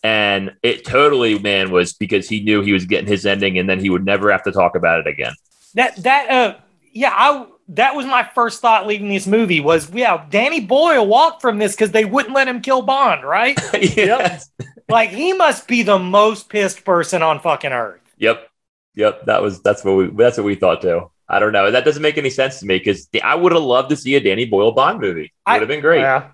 and 0.04 0.52
it 0.62 0.84
totally 0.84 1.38
man 1.38 1.70
was 1.72 1.94
because 1.94 2.28
he 2.28 2.40
knew 2.44 2.60
he 2.62 2.72
was 2.72 2.84
getting 2.84 3.08
his 3.08 3.26
ending 3.26 3.58
and 3.58 3.68
then 3.68 3.80
he 3.80 3.90
would 3.90 4.04
never 4.04 4.30
have 4.30 4.42
to 4.44 4.52
talk 4.52 4.76
about 4.76 5.00
it 5.00 5.06
again 5.08 5.32
That 5.74 5.96
that 6.04 6.30
uh 6.30 6.54
yeah, 6.92 7.12
I 7.14 7.46
that 7.68 7.94
was 7.94 8.06
my 8.06 8.24
first 8.34 8.60
thought 8.62 8.86
leaving 8.86 9.08
this 9.08 9.26
movie 9.26 9.60
was 9.60 9.90
yeah, 9.92 10.24
Danny 10.30 10.60
Boyle 10.60 11.06
walked 11.06 11.42
from 11.42 11.58
this 11.58 11.74
because 11.74 11.90
they 11.92 12.04
wouldn't 12.04 12.34
let 12.34 12.48
him 12.48 12.60
kill 12.62 12.80
Bond, 12.82 13.22
right? 13.24 13.58
yes. 13.74 14.50
like 14.88 15.10
he 15.10 15.32
must 15.34 15.68
be 15.68 15.82
the 15.82 15.98
most 15.98 16.48
pissed 16.48 16.84
person 16.84 17.22
on 17.22 17.40
fucking 17.40 17.72
earth. 17.72 18.00
yep 18.16 18.48
yep 18.94 19.24
that 19.26 19.42
was 19.42 19.60
that's 19.62 19.84
what 19.84 19.92
we 19.92 20.06
that's 20.08 20.38
what 20.38 20.44
we 20.46 20.54
thought 20.54 20.80
too 20.80 21.10
i 21.28 21.38
don't 21.38 21.52
know 21.52 21.70
that 21.70 21.84
doesn't 21.84 22.02
make 22.02 22.16
any 22.18 22.30
sense 22.30 22.58
to 22.60 22.66
me 22.66 22.78
because 22.78 23.06
i 23.22 23.34
would 23.34 23.52
have 23.52 23.62
loved 23.62 23.90
to 23.90 23.96
see 23.96 24.14
a 24.16 24.20
danny 24.20 24.46
boyle 24.46 24.72
bond 24.72 24.98
movie 24.98 25.24
it 25.24 25.30
I- 25.46 25.52
would 25.54 25.62
have 25.62 25.68
been 25.68 25.80
great 25.82 26.00
Yeah. 26.00 26.30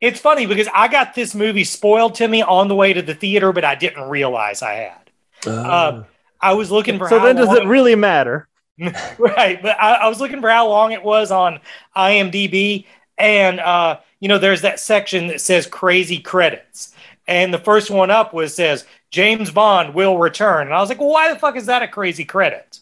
It's 0.00 0.20
funny 0.20 0.46
because 0.46 0.68
I 0.72 0.88
got 0.88 1.14
this 1.14 1.34
movie 1.34 1.64
spoiled 1.64 2.14
to 2.16 2.28
me 2.28 2.42
on 2.42 2.68
the 2.68 2.74
way 2.74 2.92
to 2.92 3.02
the 3.02 3.14
theater, 3.14 3.52
but 3.52 3.64
I 3.64 3.74
didn't 3.74 4.08
realize 4.08 4.62
I 4.62 4.74
had. 4.74 5.10
Uh, 5.46 6.04
I 6.40 6.52
was 6.54 6.70
looking 6.70 6.98
for 6.98 7.08
So 7.08 7.18
how 7.18 7.24
then, 7.26 7.36
does 7.36 7.48
long- 7.48 7.58
it 7.62 7.66
really 7.66 7.94
matter? 7.94 8.48
right 9.18 9.60
but 9.60 9.76
I, 9.80 9.94
I 9.94 10.08
was 10.08 10.20
looking 10.20 10.40
for 10.40 10.48
how 10.48 10.68
long 10.68 10.92
it 10.92 11.02
was 11.02 11.32
on 11.32 11.58
imdb 11.96 12.86
and 13.18 13.58
uh 13.58 13.98
you 14.20 14.28
know 14.28 14.38
there's 14.38 14.62
that 14.62 14.78
section 14.78 15.26
that 15.26 15.40
says 15.40 15.66
crazy 15.66 16.20
credits 16.20 16.94
and 17.26 17.52
the 17.52 17.58
first 17.58 17.90
one 17.90 18.12
up 18.12 18.32
was 18.32 18.54
says 18.54 18.84
james 19.10 19.50
bond 19.50 19.94
will 19.94 20.16
return 20.18 20.68
and 20.68 20.74
i 20.76 20.78
was 20.80 20.88
like 20.88 21.00
well 21.00 21.08
why 21.10 21.32
the 21.32 21.38
fuck 21.40 21.56
is 21.56 21.66
that 21.66 21.82
a 21.82 21.88
crazy 21.88 22.24
credit 22.24 22.78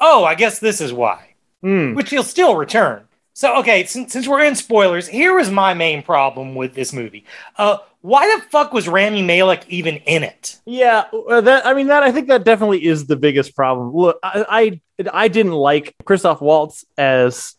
oh 0.00 0.24
i 0.24 0.34
guess 0.34 0.58
this 0.58 0.80
is 0.80 0.92
why 0.92 1.28
Hmm. 1.62 1.94
which 1.94 2.10
he'll 2.10 2.24
still 2.24 2.56
return 2.56 3.06
so 3.36 3.58
okay 3.58 3.84
since, 3.84 4.12
since 4.12 4.26
we're 4.26 4.42
in 4.42 4.54
spoilers 4.54 5.06
here 5.06 5.34
was 5.34 5.50
my 5.50 5.74
main 5.74 6.02
problem 6.02 6.54
with 6.54 6.74
this 6.74 6.92
movie 6.92 7.24
uh 7.56 7.76
why 8.00 8.26
the 8.34 8.42
fuck 8.50 8.72
was 8.72 8.88
rami 8.88 9.22
malek 9.22 9.64
even 9.68 9.96
in 10.06 10.22
it 10.22 10.56
Yeah, 10.66 11.04
uh, 11.30 11.40
that 11.42 11.64
I 11.64 11.74
mean 11.74 11.86
that 11.88 12.02
I 12.02 12.10
think 12.12 12.28
that 12.28 12.44
definitely 12.44 12.84
is 12.84 13.06
the 13.06 13.16
biggest 13.16 13.54
problem. 13.54 13.94
Look, 13.94 14.18
I 14.22 14.80
I, 14.98 15.10
I 15.24 15.28
didn't 15.28 15.52
like 15.52 15.94
Christoph 16.04 16.40
Waltz 16.40 16.84
as 16.98 17.54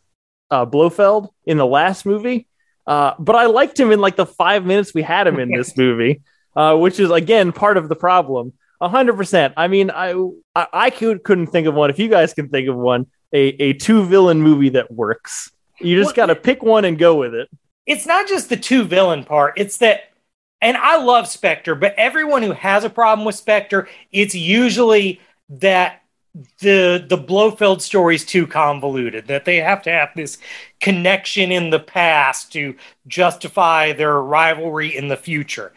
uh, 0.52 0.66
Blofeld 0.66 1.30
in 1.46 1.58
the 1.58 1.66
last 1.66 2.06
movie, 2.06 2.48
uh, 2.86 3.14
but 3.18 3.36
I 3.36 3.46
liked 3.46 3.80
him 3.80 3.92
in 3.92 4.00
like 4.00 4.16
the 4.18 4.26
five 4.26 4.66
minutes 4.66 4.94
we 4.94 5.04
had 5.04 5.28
him 5.28 5.40
in 5.40 5.50
this 5.50 5.78
movie, 5.84 6.22
uh, 6.56 6.76
which 6.76 7.00
is 7.00 7.12
again 7.12 7.52
part 7.54 7.78
of 7.78 7.88
the 7.88 7.96
problem. 7.96 8.54
A 8.82 8.90
hundred 8.90 9.16
percent. 9.16 9.54
I 9.58 9.68
mean, 9.68 9.90
I 9.90 10.14
I, 10.56 10.68
I 10.74 10.90
could, 10.90 11.24
couldn't 11.24 11.48
think 11.48 11.68
of 11.68 11.74
one. 11.74 11.90
If 11.90 12.00
you 12.00 12.10
guys 12.10 12.34
can 12.34 12.50
think 12.50 12.68
of 12.68 12.76
one, 12.76 13.08
a 13.34 13.40
a 13.40 13.74
two 13.74 14.06
villain 14.06 14.42
movie 14.42 14.70
that 14.70 14.92
works. 14.92 15.52
You 15.80 15.96
just 15.98 16.16
got 16.16 16.28
to 16.28 16.36
pick 16.36 16.64
one 16.64 16.86
and 16.86 16.98
go 16.98 17.16
with 17.16 17.34
it. 17.36 17.50
it's 17.86 18.06
not 18.06 18.28
just 18.28 18.50
the 18.50 18.58
two 18.58 18.84
villain 18.84 19.24
part. 19.24 19.54
It's 19.58 19.78
that, 19.78 20.12
and 20.62 20.78
I 20.78 20.98
love 20.98 21.28
Spectre, 21.28 21.76
but 21.76 21.94
everyone 21.98 22.42
who 22.44 22.52
has 22.54 22.84
a 22.84 22.90
problem 22.90 23.26
with 23.26 23.36
Spectre, 23.36 23.88
it's 24.12 24.36
usually 24.36 25.22
that 25.50 26.02
the 26.60 27.04
the 27.08 27.18
Blofeld 27.18 27.82
story 27.82 28.16
is 28.16 28.26
too 28.26 28.46
convoluted. 28.48 29.28
That 29.28 29.46
they 29.46 29.58
have 29.58 29.82
to 29.84 29.92
have 29.92 30.10
this 30.16 30.38
connection 30.82 31.52
in 31.52 31.70
the 31.72 31.80
past 31.80 32.52
to 32.54 32.76
justify 33.08 33.94
their 33.94 34.22
rivalry 34.22 34.96
in 34.96 35.08
the 35.08 35.18
future, 35.18 35.74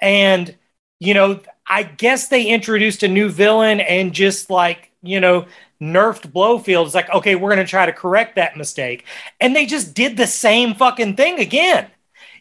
and 0.00 0.54
you 1.00 1.14
know, 1.14 1.40
I 1.66 1.82
guess 1.82 2.28
they 2.28 2.46
introduced 2.46 3.02
a 3.02 3.08
new 3.08 3.28
villain 3.28 3.80
and 3.80 4.12
just 4.12 4.50
like 4.50 4.90
you 5.02 5.20
know, 5.20 5.46
nerfed 5.80 6.32
Blofeld. 6.32 6.86
It's 6.86 6.94
like, 6.94 7.10
okay, 7.10 7.34
we're 7.34 7.54
going 7.54 7.64
to 7.64 7.70
try 7.70 7.86
to 7.86 7.92
correct 7.92 8.36
that 8.36 8.56
mistake. 8.56 9.04
And 9.40 9.54
they 9.54 9.66
just 9.66 9.94
did 9.94 10.16
the 10.16 10.26
same 10.26 10.74
fucking 10.74 11.16
thing 11.16 11.38
again. 11.38 11.88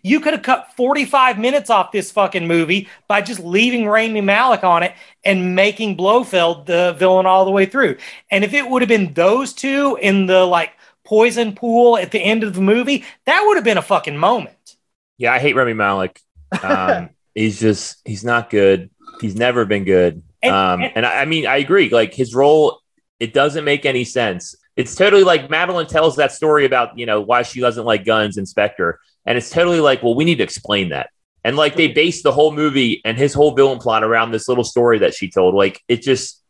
You 0.05 0.19
could 0.19 0.33
have 0.33 0.41
cut 0.43 0.73
45 0.75 1.39
minutes 1.39 1.69
off 1.69 1.93
this 1.93 2.11
fucking 2.11 2.45
movie 2.45 2.89
by 3.07 3.21
just 3.21 3.39
leaving 3.39 3.87
Rami 3.87 4.19
Malek 4.19 4.63
on 4.63 4.83
it 4.83 4.93
and 5.23 5.55
making 5.55 5.95
Blofeld 5.95 6.65
the 6.65 6.93
villain 6.99 7.25
all 7.25 7.45
the 7.45 7.51
way 7.51 7.65
through. 7.65 7.97
And 8.29 8.43
if 8.43 8.53
it 8.53 8.69
would 8.69 8.81
have 8.81 8.89
been 8.89 9.13
those 9.13 9.53
two 9.53 9.97
in 10.01 10.25
the 10.25 10.45
like 10.45 10.71
poison 11.05 11.55
pool 11.55 11.97
at 11.97 12.11
the 12.11 12.19
end 12.19 12.43
of 12.43 12.53
the 12.53 12.59
movie, 12.61 13.05
that 13.25 13.43
would 13.47 13.55
have 13.55 13.63
been 13.63 13.77
a 13.77 13.81
fucking 13.81 14.17
moment. 14.17 14.75
Yeah, 15.17 15.31
I 15.33 15.39
hate 15.39 15.55
Rami 15.55 15.73
Malek. 15.73 16.19
Um, 16.61 17.09
he's 17.33 17.57
just 17.59 18.01
he's 18.03 18.25
not 18.25 18.49
good. 18.49 18.89
He's 19.21 19.35
never 19.37 19.63
been 19.63 19.85
good. 19.85 20.21
And- 20.41 20.53
um, 20.53 20.81
and- 20.83 20.91
and 20.97 21.05
I, 21.05 21.21
I 21.21 21.25
mean, 21.25 21.47
I 21.47 21.57
agree. 21.57 21.89
Like 21.89 22.13
his 22.13 22.35
role, 22.35 22.81
it 23.23 23.33
doesn't 23.33 23.63
make 23.63 23.85
any 23.85 24.03
sense. 24.03 24.53
It's 24.75 24.95
totally 24.95 25.23
like 25.23 25.49
Madeline 25.49 25.87
tells 25.87 26.17
that 26.17 26.33
story 26.33 26.65
about 26.65 26.97
you 26.97 27.05
know 27.05 27.21
why 27.21 27.43
she 27.43 27.61
doesn't 27.61 27.85
like 27.85 28.03
guns, 28.03 28.37
Inspector, 28.37 28.99
and 29.25 29.37
it's 29.37 29.49
totally 29.49 29.79
like, 29.79 30.03
well, 30.03 30.13
we 30.13 30.25
need 30.25 30.39
to 30.39 30.43
explain 30.43 30.89
that. 30.89 31.09
And 31.45 31.55
like 31.55 31.77
they 31.77 31.87
based 31.87 32.23
the 32.23 32.33
whole 32.33 32.51
movie 32.51 33.01
and 33.05 33.17
his 33.17 33.33
whole 33.33 33.55
villain 33.55 33.79
plot 33.79 34.03
around 34.03 34.31
this 34.31 34.49
little 34.49 34.65
story 34.65 34.99
that 34.99 35.13
she 35.13 35.29
told. 35.29 35.55
Like 35.55 35.81
it 35.87 36.01
just, 36.01 36.41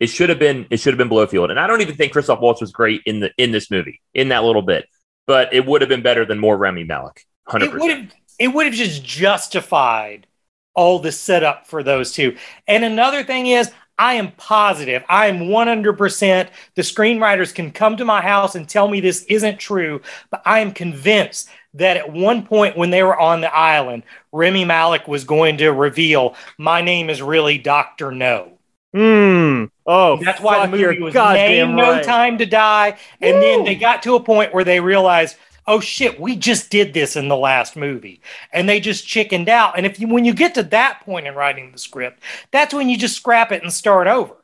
it 0.00 0.08
should 0.08 0.28
have 0.28 0.38
been, 0.38 0.66
it 0.70 0.80
should 0.80 0.92
have 0.92 0.98
been 0.98 1.08
Blofeld. 1.08 1.50
And 1.50 1.58
I 1.58 1.66
don't 1.66 1.80
even 1.80 1.96
think 1.96 2.12
Christoph 2.12 2.40
Waltz 2.40 2.60
was 2.60 2.72
great 2.72 3.02
in 3.06 3.20
the 3.20 3.30
in 3.38 3.50
this 3.50 3.70
movie 3.70 4.02
in 4.12 4.28
that 4.28 4.44
little 4.44 4.62
bit, 4.62 4.86
but 5.26 5.54
it 5.54 5.64
would 5.64 5.80
have 5.80 5.88
been 5.88 6.02
better 6.02 6.26
than 6.26 6.38
more 6.38 6.58
Rami 6.58 6.84
Malek. 6.84 7.24
Hundred 7.46 7.74
It 7.74 7.80
would 7.80 7.90
have 7.90 8.12
it 8.38 8.48
would 8.48 8.66
have 8.66 8.74
just 8.74 9.02
justified 9.02 10.26
all 10.74 10.98
the 10.98 11.10
setup 11.10 11.66
for 11.66 11.82
those 11.82 12.12
two. 12.12 12.36
And 12.66 12.84
another 12.84 13.24
thing 13.24 13.46
is, 13.46 13.70
I 13.98 14.14
am 14.14 14.32
positive, 14.32 15.04
I 15.08 15.26
am 15.26 15.40
100%. 15.40 16.48
The 16.76 16.82
screenwriters 16.82 17.54
can 17.54 17.72
come 17.72 17.96
to 17.96 18.04
my 18.04 18.20
house 18.20 18.54
and 18.54 18.68
tell 18.68 18.88
me 18.88 19.00
this 19.00 19.24
isn't 19.24 19.58
true, 19.58 20.00
but 20.30 20.40
I 20.44 20.60
am 20.60 20.72
convinced 20.72 21.48
that 21.74 21.96
at 21.96 22.12
one 22.12 22.46
point 22.46 22.76
when 22.76 22.90
they 22.90 23.02
were 23.02 23.18
on 23.18 23.40
the 23.40 23.54
island, 23.54 24.04
Rami 24.32 24.64
Malek 24.64 25.08
was 25.08 25.24
going 25.24 25.58
to 25.58 25.70
reveal, 25.70 26.34
My 26.58 26.80
name 26.80 27.10
is 27.10 27.20
really 27.20 27.58
Dr. 27.58 28.12
No. 28.12 28.52
Hmm. 28.94 29.64
Oh, 29.84 30.18
That's 30.22 30.40
why 30.40 30.64
the 30.64 30.76
movie 30.76 31.00
was 31.00 31.14
named 31.14 31.74
No. 31.74 32.02
Time 32.02 32.38
to 32.38 32.46
Die. 32.46 32.98
And 33.20 33.42
then 33.42 33.64
they 33.64 33.74
got 33.74 34.02
to 34.04 34.14
a 34.14 34.20
point 34.20 34.54
where 34.54 34.64
they 34.64 34.80
realized, 34.80 35.36
oh 35.68 35.80
shit, 35.80 36.18
we 36.18 36.34
just 36.34 36.70
did 36.70 36.94
this 36.94 37.14
in 37.14 37.28
the 37.28 37.36
last 37.36 37.76
movie. 37.76 38.22
And 38.52 38.68
they 38.68 38.80
just 38.80 39.06
chickened 39.06 39.48
out. 39.48 39.76
And 39.76 39.86
if 39.86 40.00
you 40.00 40.08
when 40.08 40.24
you 40.24 40.34
get 40.34 40.54
to 40.54 40.62
that 40.64 41.02
point 41.04 41.28
in 41.28 41.34
writing 41.34 41.70
the 41.70 41.78
script, 41.78 42.20
that's 42.50 42.74
when 42.74 42.88
you 42.88 42.96
just 42.96 43.14
scrap 43.14 43.52
it 43.52 43.62
and 43.62 43.72
start 43.72 44.08
over. 44.08 44.34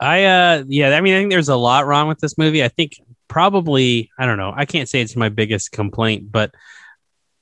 I 0.00 0.24
uh 0.24 0.64
yeah, 0.68 0.96
I 0.96 1.02
mean 1.02 1.14
I 1.14 1.18
think 1.18 1.30
there's 1.30 1.50
a 1.50 1.56
lot 1.56 1.86
wrong 1.86 2.08
with 2.08 2.20
this 2.20 2.38
movie. 2.38 2.64
I 2.64 2.68
think 2.68 2.92
probably 3.28 4.10
I 4.18 4.24
don't 4.24 4.38
know. 4.38 4.54
I 4.56 4.64
can't 4.64 4.88
say 4.88 5.02
it's 5.02 5.16
my 5.16 5.28
biggest 5.28 5.72
complaint, 5.72 6.30
but 6.32 6.54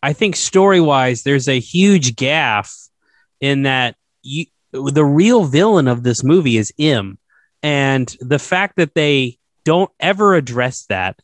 I 0.03 0.13
think 0.15 0.35
story-wise 0.35 1.23
there's 1.23 1.49
a 1.49 1.61
huge 1.61 2.17
gaff 2.17 2.75
in 3.41 3.63
that 3.65 3.95
you 4.23 4.47
the 4.73 5.05
real 5.05 5.45
villain 5.45 5.87
of 5.87 6.03
this 6.03 6.25
movie 6.25 6.57
is 6.57 6.73
M 6.79 7.19
and 7.63 8.15
the 8.21 8.39
fact 8.39 8.77
that 8.77 8.95
they 8.95 9.39
don't 9.65 9.91
ever 10.01 10.35
address 10.35 10.87
that 10.87 11.21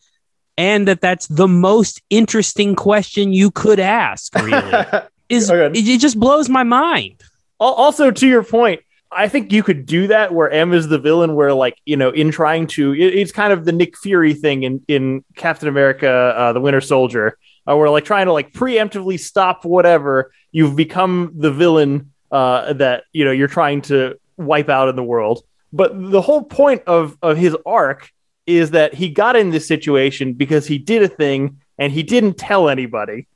and 0.57 0.87
that 0.89 1.01
that's 1.01 1.27
the 1.29 1.49
most 1.49 2.01
interesting 2.11 2.75
question 2.75 3.33
you 3.33 3.51
could 3.51 3.81
ask 3.81 4.35
really 4.41 4.85
is 5.29 5.51
Okay. 5.51 5.79
it, 5.79 5.89
it 5.89 6.01
just 6.01 6.19
blows 6.21 6.49
my 6.49 6.63
mind. 6.63 7.23
Also 7.61 8.11
to 8.11 8.27
your 8.27 8.43
point 8.45 8.81
i 9.17 9.29
think 9.29 9.53
you 9.53 9.63
could 9.63 9.87
do 9.87 10.09
that 10.09 10.35
where 10.35 10.51
m 10.51 10.73
is 10.73 10.89
the 10.89 10.99
villain 10.99 11.35
where 11.37 11.55
like 11.55 11.79
you 11.85 11.97
know 11.97 12.11
in 12.11 12.31
trying 12.33 12.67
to 12.67 12.93
it- 12.93 13.15
it's 13.15 13.31
kind 13.33 13.53
of 13.53 13.65
the 13.65 13.71
nick 13.73 13.97
fury 13.97 14.35
thing 14.35 14.65
in 14.65 14.83
in 14.89 15.25
captain 15.37 15.69
america 15.69 16.09
uh, 16.11 16.53
the 16.53 16.61
winter 16.61 16.81
soldier 16.81 17.39
uh, 17.69 17.77
where 17.77 17.89
like 17.89 18.05
trying 18.05 18.27
to 18.27 18.33
like 18.33 18.53
preemptively 18.53 19.19
stop 19.19 19.65
whatever 19.65 20.33
you've 20.53 20.75
become 20.77 21.31
the 21.37 21.51
villain 21.53 22.11
uh, 22.33 22.73
that 22.73 23.05
you 23.13 23.25
know 23.25 23.31
you're 23.31 23.47
trying 23.49 23.81
to 23.81 24.19
wipe 24.37 24.69
out 24.69 24.89
in 24.89 24.97
the 24.97 25.03
world 25.05 25.43
but 25.73 25.93
the 26.11 26.21
whole 26.21 26.43
point 26.43 26.83
of 26.87 27.17
of 27.23 27.37
his 27.37 27.57
arc 27.65 28.11
is 28.47 28.73
that 28.73 28.95
he 28.95 29.09
got 29.09 29.37
in 29.37 29.51
this 29.51 29.67
situation 29.67 30.33
because 30.35 30.67
he 30.67 30.79
did 30.79 31.03
a 31.03 31.09
thing 31.09 31.61
and 31.79 31.93
he 31.93 32.03
didn't 32.03 32.35
tell 32.39 32.69
anybody 32.69 33.27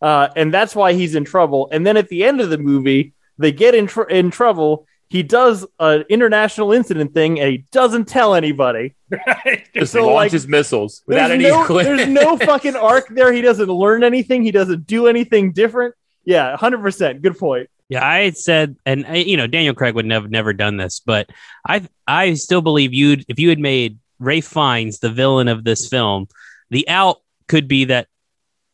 uh, 0.00 0.28
and 0.34 0.52
that's 0.52 0.74
why 0.74 0.92
he's 0.94 1.14
in 1.14 1.24
trouble. 1.24 1.68
And 1.70 1.86
then 1.86 1.96
at 1.96 2.08
the 2.08 2.24
end 2.24 2.40
of 2.40 2.50
the 2.50 2.58
movie, 2.58 3.12
they 3.38 3.52
get 3.52 3.74
in 3.76 3.86
tr- 3.86 4.02
in 4.02 4.32
trouble. 4.32 4.84
He 5.08 5.22
does 5.22 5.64
an 5.78 6.04
international 6.08 6.72
incident 6.72 7.14
thing, 7.14 7.38
and 7.38 7.48
he 7.50 7.58
doesn't 7.70 8.08
tell 8.08 8.34
anybody. 8.34 8.94
Just 9.74 9.92
So, 9.92 10.06
like, 10.06 10.14
launches 10.32 10.48
missiles 10.48 11.02
without 11.06 11.28
There's 11.28 11.40
any. 11.44 11.48
no, 11.48 11.82
there's 11.82 12.08
no 12.08 12.36
fucking 12.48 12.74
arc 12.74 13.08
there. 13.10 13.32
He 13.32 13.42
doesn't 13.42 13.68
learn 13.68 14.02
anything. 14.02 14.42
He 14.42 14.50
doesn't 14.50 14.88
do 14.88 15.06
anything 15.06 15.52
different. 15.52 15.94
Yeah, 16.24 16.56
hundred 16.56 16.82
percent. 16.82 17.22
Good 17.22 17.38
point. 17.38 17.70
Yeah, 17.88 18.04
I 18.04 18.20
had 18.24 18.36
said, 18.36 18.74
and 18.84 19.06
uh, 19.06 19.12
you 19.12 19.36
know, 19.36 19.46
Daniel 19.46 19.74
Craig 19.74 19.94
would 19.94 20.10
have 20.10 20.30
never 20.30 20.52
done 20.52 20.78
this, 20.78 20.98
but 20.98 21.30
I 21.64 21.86
I 22.08 22.34
still 22.34 22.60
believe 22.62 22.92
you'd 22.92 23.24
if 23.28 23.38
you 23.38 23.50
had 23.50 23.60
made 23.60 23.98
Ralph 24.22 24.44
Fiennes 24.44 25.00
the 25.00 25.10
villain 25.10 25.48
of 25.48 25.64
this 25.64 25.88
film, 25.88 26.28
the 26.70 26.88
out 26.88 27.18
could 27.48 27.68
be 27.68 27.86
that 27.86 28.08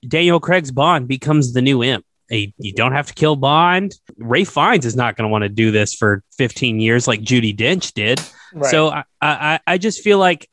Daniel 0.06 0.38
Craig's 0.40 0.70
Bond 0.70 1.08
becomes 1.08 1.52
the 1.52 1.62
new 1.62 1.82
imp. 1.82 2.04
You 2.30 2.72
don't 2.74 2.92
have 2.92 3.06
to 3.06 3.14
kill 3.14 3.36
Bond. 3.36 3.94
Ralph 4.18 4.48
Fiennes 4.48 4.84
is 4.84 4.94
not 4.94 5.16
going 5.16 5.26
to 5.26 5.32
want 5.32 5.42
to 5.42 5.48
do 5.48 5.70
this 5.70 5.94
for 5.94 6.22
15 6.36 6.78
years 6.78 7.08
like 7.08 7.20
Judi 7.20 7.56
Dench 7.56 7.94
did. 7.94 8.20
Right. 8.52 8.70
So 8.70 8.90
I, 8.90 9.04
I 9.20 9.60
I 9.66 9.78
just 9.78 10.02
feel 10.02 10.18
like 10.18 10.48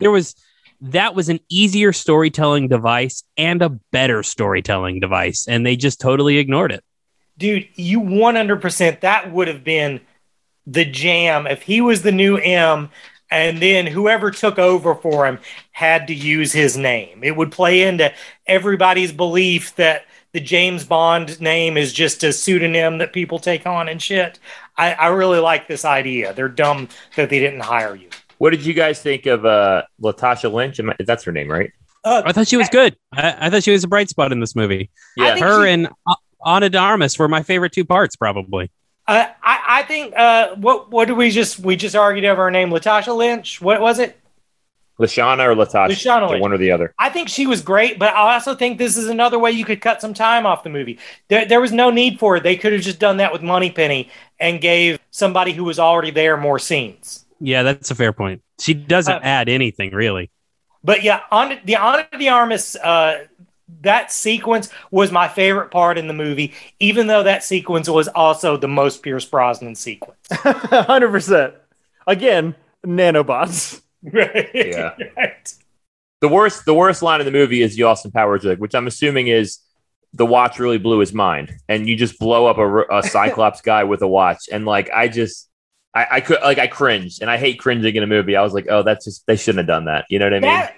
there 0.00 0.10
was 0.10 0.34
that 0.80 1.14
was 1.14 1.30
an 1.30 1.40
easier 1.48 1.92
storytelling 1.92 2.68
device 2.68 3.24
and 3.38 3.62
a 3.62 3.70
better 3.70 4.22
storytelling 4.22 5.00
device, 5.00 5.48
and 5.48 5.64
they 5.64 5.76
just 5.76 6.00
totally 6.00 6.36
ignored 6.38 6.72
it. 6.72 6.84
dude, 7.38 7.68
you 7.74 8.00
100% 8.00 9.00
that 9.00 9.32
would 9.32 9.48
have 9.48 9.64
been 9.64 10.00
the 10.66 10.84
jam 10.84 11.46
if 11.46 11.62
he 11.62 11.80
was 11.80 12.02
the 12.02 12.12
new 12.12 12.36
M 12.36 12.90
and 13.34 13.60
then 13.60 13.86
whoever 13.86 14.30
took 14.30 14.58
over 14.58 14.94
for 14.94 15.26
him 15.26 15.38
had 15.72 16.06
to 16.06 16.14
use 16.14 16.52
his 16.52 16.76
name. 16.76 17.24
It 17.24 17.36
would 17.36 17.50
play 17.50 17.82
into 17.82 18.12
everybody's 18.46 19.12
belief 19.12 19.74
that 19.76 20.04
the 20.32 20.40
James 20.40 20.84
Bond 20.84 21.40
name 21.40 21.76
is 21.76 21.92
just 21.92 22.22
a 22.24 22.32
pseudonym 22.32 22.98
that 22.98 23.12
people 23.12 23.38
take 23.38 23.66
on 23.66 23.88
and 23.88 24.00
shit. 24.00 24.38
I, 24.76 24.92
I 24.94 25.06
really 25.08 25.38
like 25.40 25.68
this 25.68 25.84
idea. 25.84 26.32
They're 26.32 26.48
dumb 26.48 26.88
that 27.16 27.28
they 27.30 27.38
didn't 27.40 27.60
hire 27.60 27.94
you. 27.94 28.08
What 28.38 28.50
did 28.50 28.64
you 28.64 28.74
guys 28.74 29.00
think 29.00 29.26
of 29.26 29.44
uh, 29.44 29.82
Latasha 30.02 30.52
Lynch? 30.52 30.80
That's 31.00 31.24
her 31.24 31.32
name, 31.32 31.50
right? 31.50 31.70
Uh, 32.04 32.22
I 32.24 32.32
thought 32.32 32.48
she 32.48 32.56
was 32.56 32.68
good. 32.68 32.96
I, 33.12 33.46
I 33.46 33.50
thought 33.50 33.62
she 33.64 33.70
was 33.70 33.84
a 33.84 33.88
bright 33.88 34.08
spot 34.10 34.30
in 34.32 34.40
this 34.40 34.54
movie. 34.54 34.90
Yeah, 35.16 35.38
Her 35.38 35.64
she- 35.64 35.70
and 35.72 35.88
uh, 36.06 36.14
Ana 36.44 36.68
de 36.68 37.08
were 37.18 37.28
my 37.28 37.42
favorite 37.42 37.72
two 37.72 37.84
parts, 37.84 38.16
probably. 38.16 38.70
Uh, 39.06 39.26
I, 39.42 39.64
I 39.68 39.82
think 39.82 40.14
uh, 40.16 40.54
what 40.56 40.90
what 40.90 41.06
did 41.08 41.16
we 41.16 41.30
just 41.30 41.58
we 41.58 41.76
just 41.76 41.94
argued 41.94 42.24
over 42.24 42.44
her 42.44 42.50
name 42.50 42.70
Latasha 42.70 43.14
Lynch 43.14 43.60
what 43.60 43.80
was 43.80 43.98
it 43.98 44.18
Lashana 44.98 45.44
or 45.44 45.54
Latasha? 45.54 45.88
Lashana 45.90 46.30
Lynch. 46.30 46.40
one 46.40 46.52
or 46.52 46.56
the 46.58 46.70
other. 46.70 46.94
I 46.98 47.10
think 47.10 47.28
she 47.28 47.46
was 47.48 47.60
great, 47.62 47.98
but 47.98 48.14
I 48.14 48.34
also 48.34 48.54
think 48.54 48.78
this 48.78 48.96
is 48.96 49.08
another 49.08 49.38
way 49.40 49.50
you 49.50 49.64
could 49.64 49.80
cut 49.80 50.00
some 50.00 50.14
time 50.14 50.46
off 50.46 50.62
the 50.62 50.70
movie. 50.70 50.98
There, 51.28 51.44
there 51.44 51.60
was 51.60 51.72
no 51.72 51.90
need 51.90 52.20
for 52.20 52.36
it. 52.36 52.44
They 52.44 52.56
could 52.56 52.72
have 52.72 52.82
just 52.82 53.00
done 53.00 53.16
that 53.16 53.32
with 53.32 53.42
Moneypenny 53.42 54.08
and 54.38 54.60
gave 54.60 55.00
somebody 55.10 55.52
who 55.52 55.64
was 55.64 55.80
already 55.80 56.12
there 56.12 56.36
more 56.36 56.60
scenes. 56.60 57.26
Yeah, 57.40 57.64
that's 57.64 57.90
a 57.90 57.94
fair 57.96 58.12
point. 58.12 58.40
She 58.60 58.72
doesn't 58.72 59.12
Uh, 59.12 59.20
add 59.22 59.48
anything 59.48 59.90
really. 59.90 60.30
But 60.84 61.02
yeah, 61.02 61.22
on 61.32 61.58
the 61.64 61.74
Ana 61.74 62.06
de 62.16 62.28
Armas, 62.28 62.76
uh, 62.76 63.24
that 63.82 64.12
sequence 64.12 64.70
was 64.90 65.10
my 65.12 65.28
favorite 65.28 65.70
part 65.70 65.98
in 65.98 66.06
the 66.06 66.14
movie, 66.14 66.52
even 66.80 67.06
though 67.06 67.22
that 67.22 67.44
sequence 67.44 67.88
was 67.88 68.08
also 68.08 68.56
the 68.56 68.68
most 68.68 69.02
Pierce 69.02 69.24
Brosnan 69.24 69.74
sequence. 69.74 70.18
Hundred 70.30 71.10
percent. 71.10 71.54
Again, 72.06 72.54
nanobots. 72.86 73.80
Right. 74.12 74.50
Yeah. 74.52 74.94
Right. 75.16 75.54
The 76.20 76.28
worst, 76.28 76.66
the 76.66 76.74
worst 76.74 77.00
line 77.00 77.20
in 77.20 77.26
the 77.26 77.32
movie 77.32 77.62
is 77.62 77.74
the 77.74 77.84
Austin 77.84 78.10
Powers 78.10 78.42
joke, 78.42 78.58
which 78.58 78.74
I'm 78.74 78.86
assuming 78.86 79.28
is 79.28 79.60
the 80.12 80.26
watch 80.26 80.58
really 80.58 80.76
blew 80.78 80.98
his 80.98 81.12
mind, 81.12 81.54
and 81.68 81.88
you 81.88 81.96
just 81.96 82.18
blow 82.18 82.46
up 82.46 82.58
a, 82.58 82.98
a 82.98 83.02
Cyclops 83.02 83.60
guy 83.62 83.84
with 83.84 84.02
a 84.02 84.08
watch, 84.08 84.48
and 84.50 84.64
like 84.64 84.90
I 84.94 85.08
just, 85.08 85.48
I, 85.94 86.06
I 86.12 86.20
could 86.20 86.38
like 86.42 86.58
I 86.58 86.66
cringed, 86.66 87.20
and 87.20 87.30
I 87.30 87.36
hate 87.36 87.58
cringing 87.58 87.96
in 87.96 88.02
a 88.02 88.06
movie. 88.06 88.36
I 88.36 88.42
was 88.42 88.52
like, 88.54 88.66
oh, 88.70 88.82
that's 88.82 89.06
just 89.06 89.26
they 89.26 89.36
shouldn't 89.36 89.58
have 89.58 89.66
done 89.66 89.86
that. 89.86 90.04
You 90.08 90.18
know 90.18 90.26
what 90.26 90.34
I 90.34 90.40
mean? 90.40 90.50
That, 90.50 90.74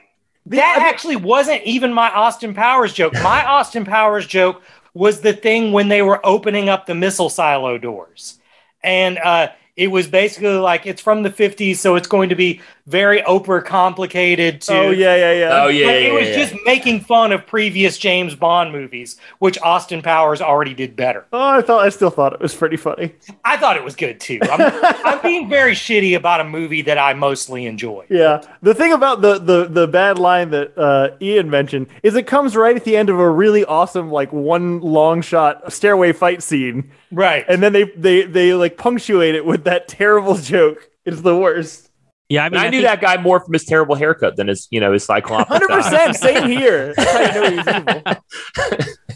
that 0.46 0.78
actually 0.80 1.16
wasn't 1.16 1.62
even 1.64 1.92
my 1.92 2.10
Austin 2.10 2.54
Powers 2.54 2.92
joke. 2.92 3.12
My 3.14 3.44
Austin 3.46 3.84
Powers 3.84 4.26
joke 4.26 4.62
was 4.94 5.20
the 5.20 5.32
thing 5.32 5.72
when 5.72 5.88
they 5.88 6.02
were 6.02 6.24
opening 6.24 6.68
up 6.68 6.86
the 6.86 6.94
missile 6.94 7.28
silo 7.28 7.78
doors. 7.78 8.38
And 8.82 9.18
uh, 9.18 9.48
it 9.76 9.88
was 9.88 10.06
basically 10.06 10.48
like 10.56 10.86
it's 10.86 11.02
from 11.02 11.22
the 11.22 11.30
50s, 11.30 11.76
so 11.76 11.96
it's 11.96 12.08
going 12.08 12.30
to 12.30 12.34
be 12.34 12.60
very 12.86 13.22
over 13.24 13.60
complicated. 13.60 14.60
To, 14.62 14.72
Oh 14.74 14.90
yeah, 14.90 15.16
yeah, 15.16 15.32
yeah. 15.32 15.62
Oh 15.64 15.68
yeah, 15.68 15.86
Like, 15.86 15.94
yeah, 16.02 16.08
it 16.08 16.12
was 16.14 16.28
yeah, 16.28 16.36
just 16.36 16.54
making 16.64 17.00
fun 17.00 17.32
of 17.32 17.46
previous 17.46 17.98
James 17.98 18.34
Bond 18.34 18.72
movies, 18.72 19.16
which 19.38 19.58
Austin 19.60 20.02
Powers 20.02 20.40
already 20.40 20.72
did 20.74 20.94
better. 20.96 21.26
Oh, 21.32 21.38
I 21.58 21.62
thought 21.62 21.84
I 21.84 21.88
still 21.90 22.10
thought 22.10 22.32
it 22.32 22.40
was 22.40 22.54
pretty 22.54 22.76
funny. 22.76 23.14
I 23.44 23.56
thought 23.56 23.76
it 23.76 23.84
was 23.84 23.96
good 23.96 24.20
too. 24.20 24.38
I'm, 24.42 24.60
I'm 25.04 25.20
being 25.22 25.48
very 25.48 25.72
shitty 25.74 26.16
about 26.16 26.40
a 26.40 26.44
movie 26.44 26.82
that 26.82 26.96
I 26.98 27.14
mostly 27.14 27.66
enjoy. 27.66 28.06
Yeah. 28.08 28.42
The 28.62 28.74
thing 28.74 28.92
about 28.92 29.20
the 29.20 29.38
the 29.38 29.64
the 29.66 29.86
bad 29.88 30.18
line 30.18 30.50
that 30.50 30.78
uh, 30.78 31.16
Ian 31.20 31.50
mentioned 31.50 31.88
is 32.02 32.14
it 32.14 32.26
comes 32.26 32.56
right 32.56 32.76
at 32.76 32.84
the 32.84 32.96
end 32.96 33.10
of 33.10 33.18
a 33.18 33.28
really 33.28 33.64
awesome 33.64 34.10
like 34.10 34.32
one 34.32 34.80
long 34.80 35.22
shot 35.22 35.72
stairway 35.72 36.12
fight 36.12 36.42
scene, 36.42 36.90
Right. 37.10 37.44
and 37.48 37.62
then 37.62 37.72
they 37.72 37.84
they 37.96 38.22
they 38.22 38.54
like 38.54 38.78
punctuate 38.78 39.34
it 39.34 39.44
with 39.44 39.64
that 39.66 39.88
terrible 39.88 40.34
joke. 40.36 40.88
is 41.04 41.22
the 41.22 41.36
worst. 41.36 41.90
Yeah, 42.28 42.44
I 42.44 42.48
mean, 42.48 42.60
I, 42.60 42.66
I 42.66 42.70
knew 42.70 42.78
think- 42.78 42.88
that 42.88 43.00
guy 43.00 43.22
more 43.22 43.38
from 43.38 43.52
his 43.52 43.64
terrible 43.64 43.94
haircut 43.94 44.36
than 44.36 44.48
his, 44.48 44.66
you 44.70 44.80
know, 44.80 44.92
his 44.92 45.04
cyclops. 45.04 45.48
Hundred 45.48 45.68
percent. 45.68 46.16
Same 46.16 46.50
here. 46.50 46.94
That's 46.96 47.12
how 47.12 47.42
you 47.44 47.56
know 47.56 47.62
he's 47.62 48.76
evil. 48.78 48.82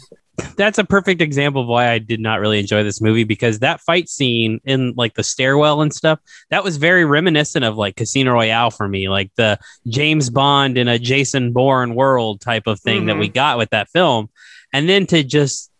that's 0.55 0.77
a 0.77 0.83
perfect 0.83 1.21
example 1.21 1.61
of 1.63 1.67
why 1.67 1.89
I 1.89 1.99
did 1.99 2.19
not 2.19 2.39
really 2.39 2.59
enjoy 2.59 2.83
this 2.83 3.01
movie 3.01 3.23
because 3.23 3.59
that 3.59 3.81
fight 3.81 4.09
scene 4.09 4.59
in 4.65 4.93
like 4.95 5.15
the 5.15 5.23
stairwell 5.23 5.81
and 5.81 5.93
stuff 5.93 6.19
that 6.49 6.63
was 6.63 6.77
very 6.77 7.05
reminiscent 7.05 7.65
of 7.65 7.77
like 7.77 7.95
Casino 7.95 8.31
Royale 8.33 8.71
for 8.71 8.87
me, 8.87 9.09
like 9.09 9.31
the 9.35 9.59
James 9.87 10.29
Bond 10.29 10.77
in 10.77 10.87
a 10.87 10.99
Jason 10.99 11.51
Bourne 11.51 11.95
world 11.95 12.41
type 12.41 12.67
of 12.67 12.79
thing 12.79 13.07
that 13.07 13.17
we 13.17 13.27
mm-hmm. 13.27 13.33
got 13.33 13.57
with 13.57 13.69
that 13.71 13.89
film, 13.89 14.29
and 14.73 14.87
then 14.87 15.05
to 15.07 15.23
just 15.23 15.71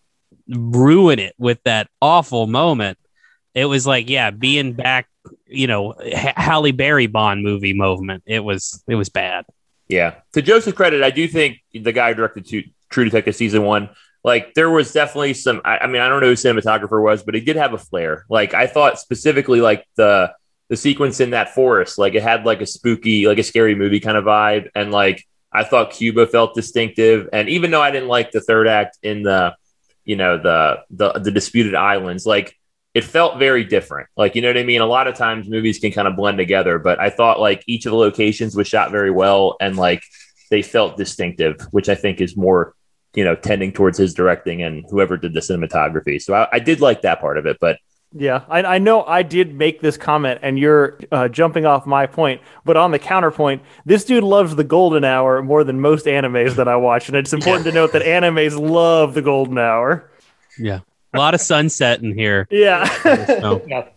ruin 0.47 1.19
it 1.19 1.33
with 1.37 1.61
that 1.63 1.87
awful 2.01 2.47
moment, 2.47 2.97
it 3.53 3.65
was 3.65 3.85
like 3.85 4.09
yeah, 4.09 4.31
being 4.31 4.73
back, 4.73 5.07
you 5.45 5.67
know, 5.67 5.95
H- 6.01 6.33
Halle 6.35 6.71
Berry 6.71 7.07
Bond 7.07 7.43
movie 7.43 7.73
movement. 7.73 8.23
It 8.25 8.43
was 8.43 8.83
it 8.87 8.95
was 8.95 9.09
bad. 9.09 9.45
Yeah. 9.87 10.15
To 10.33 10.41
Joseph's 10.41 10.77
credit, 10.77 11.03
I 11.03 11.09
do 11.09 11.27
think 11.27 11.57
the 11.73 11.91
guy 11.91 12.09
who 12.09 12.15
directed 12.15 12.45
to 12.47 12.63
True 12.89 13.03
Detective 13.03 13.35
season 13.35 13.63
one, 13.63 13.89
like 14.23 14.53
there 14.53 14.69
was 14.69 14.93
definitely 14.93 15.33
some. 15.33 15.61
I, 15.65 15.79
I 15.79 15.87
mean, 15.87 16.01
I 16.01 16.07
don't 16.07 16.21
know 16.21 16.27
who 16.27 16.33
cinematographer 16.33 17.03
was, 17.03 17.23
but 17.23 17.35
he 17.35 17.41
did 17.41 17.57
have 17.57 17.73
a 17.73 17.77
flair. 17.77 18.25
Like 18.29 18.53
I 18.53 18.67
thought 18.67 18.99
specifically, 18.99 19.59
like 19.59 19.85
the 19.95 20.33
the 20.69 20.77
sequence 20.77 21.19
in 21.19 21.31
that 21.31 21.53
forest, 21.53 21.97
like 21.97 22.15
it 22.15 22.23
had 22.23 22.45
like 22.45 22.61
a 22.61 22.65
spooky, 22.65 23.27
like 23.27 23.39
a 23.39 23.43
scary 23.43 23.75
movie 23.75 23.99
kind 23.99 24.17
of 24.17 24.23
vibe, 24.23 24.69
and 24.73 24.91
like 24.91 25.27
I 25.51 25.65
thought 25.65 25.91
Cuba 25.91 26.27
felt 26.27 26.55
distinctive. 26.55 27.27
And 27.33 27.49
even 27.49 27.71
though 27.71 27.81
I 27.81 27.91
didn't 27.91 28.07
like 28.07 28.31
the 28.31 28.39
third 28.39 28.67
act 28.67 28.97
in 29.03 29.23
the, 29.23 29.55
you 30.05 30.15
know, 30.15 30.37
the 30.37 30.83
the 30.91 31.19
the 31.19 31.31
disputed 31.31 31.75
islands, 31.75 32.25
like 32.25 32.57
it 32.93 33.03
felt 33.03 33.39
very 33.39 33.63
different. 33.63 34.09
Like, 34.17 34.35
you 34.35 34.41
know 34.41 34.49
what 34.49 34.57
I 34.57 34.63
mean? 34.63 34.81
A 34.81 34.85
lot 34.85 35.07
of 35.07 35.15
times 35.15 35.49
movies 35.49 35.79
can 35.79 35.91
kind 35.91 36.07
of 36.07 36.15
blend 36.15 36.37
together, 36.37 36.77
but 36.77 36.99
I 36.99 37.09
thought 37.09 37.39
like 37.39 37.63
each 37.67 37.85
of 37.85 37.91
the 37.91 37.97
locations 37.97 38.55
was 38.55 38.67
shot 38.67 38.91
very 38.91 39.11
well 39.11 39.55
and 39.61 39.77
like 39.77 40.03
they 40.49 40.61
felt 40.61 40.97
distinctive, 40.97 41.55
which 41.71 41.87
I 41.87 41.95
think 41.95 42.19
is 42.19 42.35
more, 42.35 42.75
you 43.15 43.23
know, 43.23 43.35
tending 43.35 43.71
towards 43.71 43.97
his 43.97 44.13
directing 44.13 44.61
and 44.61 44.85
whoever 44.89 45.15
did 45.15 45.33
the 45.33 45.39
cinematography. 45.39 46.21
So 46.21 46.33
I, 46.33 46.47
I 46.51 46.59
did 46.59 46.81
like 46.81 47.03
that 47.03 47.21
part 47.21 47.37
of 47.37 47.45
it, 47.45 47.57
but 47.61 47.79
Yeah, 48.13 48.43
I, 48.49 48.61
I 48.63 48.77
know 48.77 49.05
I 49.05 49.23
did 49.23 49.55
make 49.55 49.79
this 49.79 49.95
comment, 49.95 50.41
and 50.43 50.59
you're 50.59 50.99
uh, 51.13 51.29
jumping 51.29 51.65
off 51.65 51.85
my 51.85 52.07
point. 52.07 52.41
But 52.65 52.75
on 52.75 52.91
the 52.91 52.99
counterpoint, 52.99 53.61
this 53.85 54.03
dude 54.03 54.25
loves 54.25 54.53
the 54.57 54.65
golden 54.65 55.05
hour 55.05 55.41
more 55.41 55.63
than 55.63 55.79
most 55.79 56.07
animes 56.07 56.55
that 56.55 56.67
I 56.67 56.75
watch, 56.75 57.07
and 57.07 57.15
it's 57.15 57.31
important 57.39 57.63
to 57.67 57.71
note 57.71 57.93
that 57.93 58.01
animes 58.01 58.59
love 58.59 59.13
the 59.13 59.21
golden 59.21 59.57
hour. 59.57 60.11
Yeah, 60.59 60.81
a 61.13 61.17
lot 61.17 61.33
of 61.33 61.41
sunset 61.41 62.01
in 62.01 62.17
here. 62.17 62.47
Yeah, 62.49 62.85
So. 63.25 63.61
No. 63.67 63.87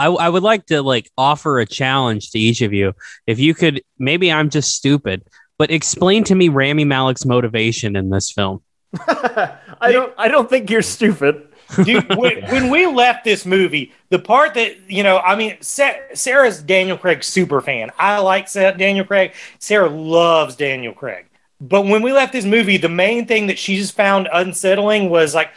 I, 0.00 0.06
I 0.06 0.28
would 0.28 0.42
like 0.42 0.66
to 0.66 0.82
like 0.82 1.08
offer 1.16 1.60
a 1.60 1.66
challenge 1.66 2.32
to 2.32 2.38
each 2.38 2.60
of 2.60 2.72
you. 2.72 2.92
If 3.28 3.38
you 3.38 3.54
could, 3.54 3.82
maybe 3.98 4.32
I'm 4.32 4.50
just 4.50 4.74
stupid, 4.74 5.22
but 5.58 5.70
explain 5.70 6.24
to 6.24 6.34
me 6.34 6.48
Rami 6.48 6.84
Malek's 6.84 7.24
motivation 7.24 7.94
in 7.94 8.10
this 8.10 8.32
film. 8.32 8.62
I 9.08 9.92
don't. 9.92 10.12
I 10.18 10.28
don't 10.28 10.50
think 10.50 10.70
you're 10.70 10.82
stupid. 10.82 11.48
Dude, 11.84 12.16
when, 12.16 12.42
when 12.50 12.68
we 12.68 12.86
left 12.86 13.24
this 13.24 13.46
movie, 13.46 13.92
the 14.10 14.18
part 14.18 14.54
that 14.54 14.90
you 14.90 15.02
know, 15.02 15.18
I 15.18 15.36
mean, 15.36 15.56
Sa- 15.60 15.94
Sarah's 16.14 16.60
Daniel 16.60 16.98
Craig 16.98 17.22
super 17.24 17.60
fan. 17.60 17.90
I 17.98 18.18
like 18.18 18.48
Sa- 18.48 18.72
Daniel 18.72 19.04
Craig. 19.06 19.32
Sarah 19.60 19.88
loves 19.88 20.56
Daniel 20.56 20.92
Craig. 20.92 21.26
But 21.60 21.82
when 21.82 22.02
we 22.02 22.12
left 22.12 22.32
this 22.32 22.44
movie, 22.44 22.76
the 22.76 22.88
main 22.88 23.26
thing 23.26 23.46
that 23.46 23.58
she 23.58 23.76
just 23.76 23.94
found 23.94 24.28
unsettling 24.32 25.10
was 25.10 25.32
like, 25.32 25.50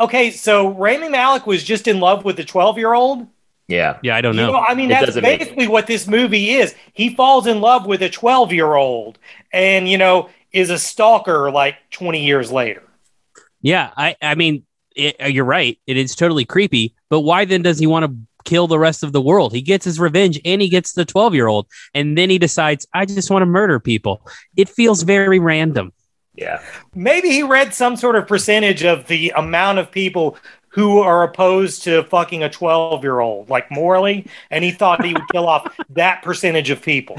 okay, 0.00 0.30
so 0.30 0.70
Rami 0.70 1.08
Malek 1.08 1.46
was 1.46 1.62
just 1.62 1.86
in 1.88 2.00
love 2.00 2.24
with 2.24 2.36
the 2.36 2.44
twelve-year-old. 2.44 3.26
yeah. 3.68 3.98
Yeah, 4.02 4.16
I 4.16 4.20
don't 4.20 4.34
You 4.34 4.42
know. 4.42 4.52
know, 4.52 4.58
I 4.58 4.74
mean, 4.74 4.90
It 4.90 5.00
that's 5.00 5.20
basically 5.20 5.68
what 5.68 5.86
this 5.86 6.06
movie 6.08 6.50
is. 6.50 6.74
He 6.92 7.14
falls 7.14 7.46
in 7.46 7.60
love 7.60 7.86
with 7.86 8.02
a 8.02 8.08
12 8.08 8.52
year 8.52 8.74
old 8.74 9.18
and, 9.52 9.88
you 9.88 9.98
know, 9.98 10.28
is 10.52 10.70
a 10.70 10.78
stalker 10.78 11.50
like 11.50 11.76
20 11.90 12.24
years 12.24 12.50
later. 12.50 12.82
Yeah, 13.62 13.90
I 13.96 14.16
I 14.22 14.34
mean, 14.34 14.64
it, 14.96 15.16
uh, 15.22 15.26
you're 15.26 15.44
right. 15.44 15.78
It 15.86 15.96
is 15.96 16.14
totally 16.16 16.44
creepy. 16.44 16.94
But 17.10 17.20
why 17.20 17.44
then 17.44 17.62
does 17.62 17.78
he 17.78 17.86
want 17.86 18.06
to 18.06 18.16
kill 18.44 18.66
the 18.66 18.78
rest 18.78 19.02
of 19.02 19.12
the 19.12 19.20
world? 19.20 19.52
He 19.52 19.62
gets 19.62 19.84
his 19.84 20.00
revenge, 20.00 20.40
and 20.44 20.60
he 20.62 20.68
gets 20.68 20.92
the 20.94 21.04
12 21.04 21.34
year 21.34 21.46
old, 21.46 21.66
and 21.94 22.16
then 22.16 22.30
he 22.30 22.38
decides, 22.38 22.86
I 22.94 23.04
just 23.04 23.30
want 23.30 23.42
to 23.42 23.46
murder 23.46 23.78
people. 23.78 24.26
It 24.56 24.68
feels 24.68 25.02
very 25.02 25.38
random. 25.38 25.92
Yeah. 26.34 26.62
Maybe 26.94 27.30
he 27.30 27.42
read 27.42 27.74
some 27.74 27.96
sort 27.96 28.16
of 28.16 28.26
percentage 28.26 28.84
of 28.84 29.06
the 29.08 29.30
amount 29.36 29.78
of 29.78 29.90
people 29.90 30.36
who 30.68 31.00
are 31.00 31.24
opposed 31.24 31.82
to 31.84 32.04
fucking 32.04 32.42
a 32.44 32.48
12 32.48 33.02
year 33.02 33.18
old, 33.20 33.50
like 33.50 33.70
morally, 33.70 34.26
and 34.50 34.62
he 34.64 34.70
thought 34.70 35.04
he 35.04 35.12
would 35.12 35.28
kill 35.32 35.48
off 35.48 35.76
that 35.90 36.22
percentage 36.22 36.70
of 36.70 36.80
people. 36.80 37.16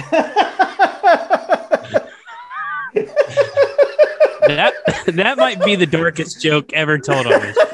That 4.48 4.74
that 5.08 5.38
might 5.38 5.64
be 5.64 5.76
the 5.76 5.86
darkest 5.86 6.42
joke 6.42 6.74
ever 6.74 6.98
told 6.98 7.26
on 7.28 7.42
this. 7.42 7.58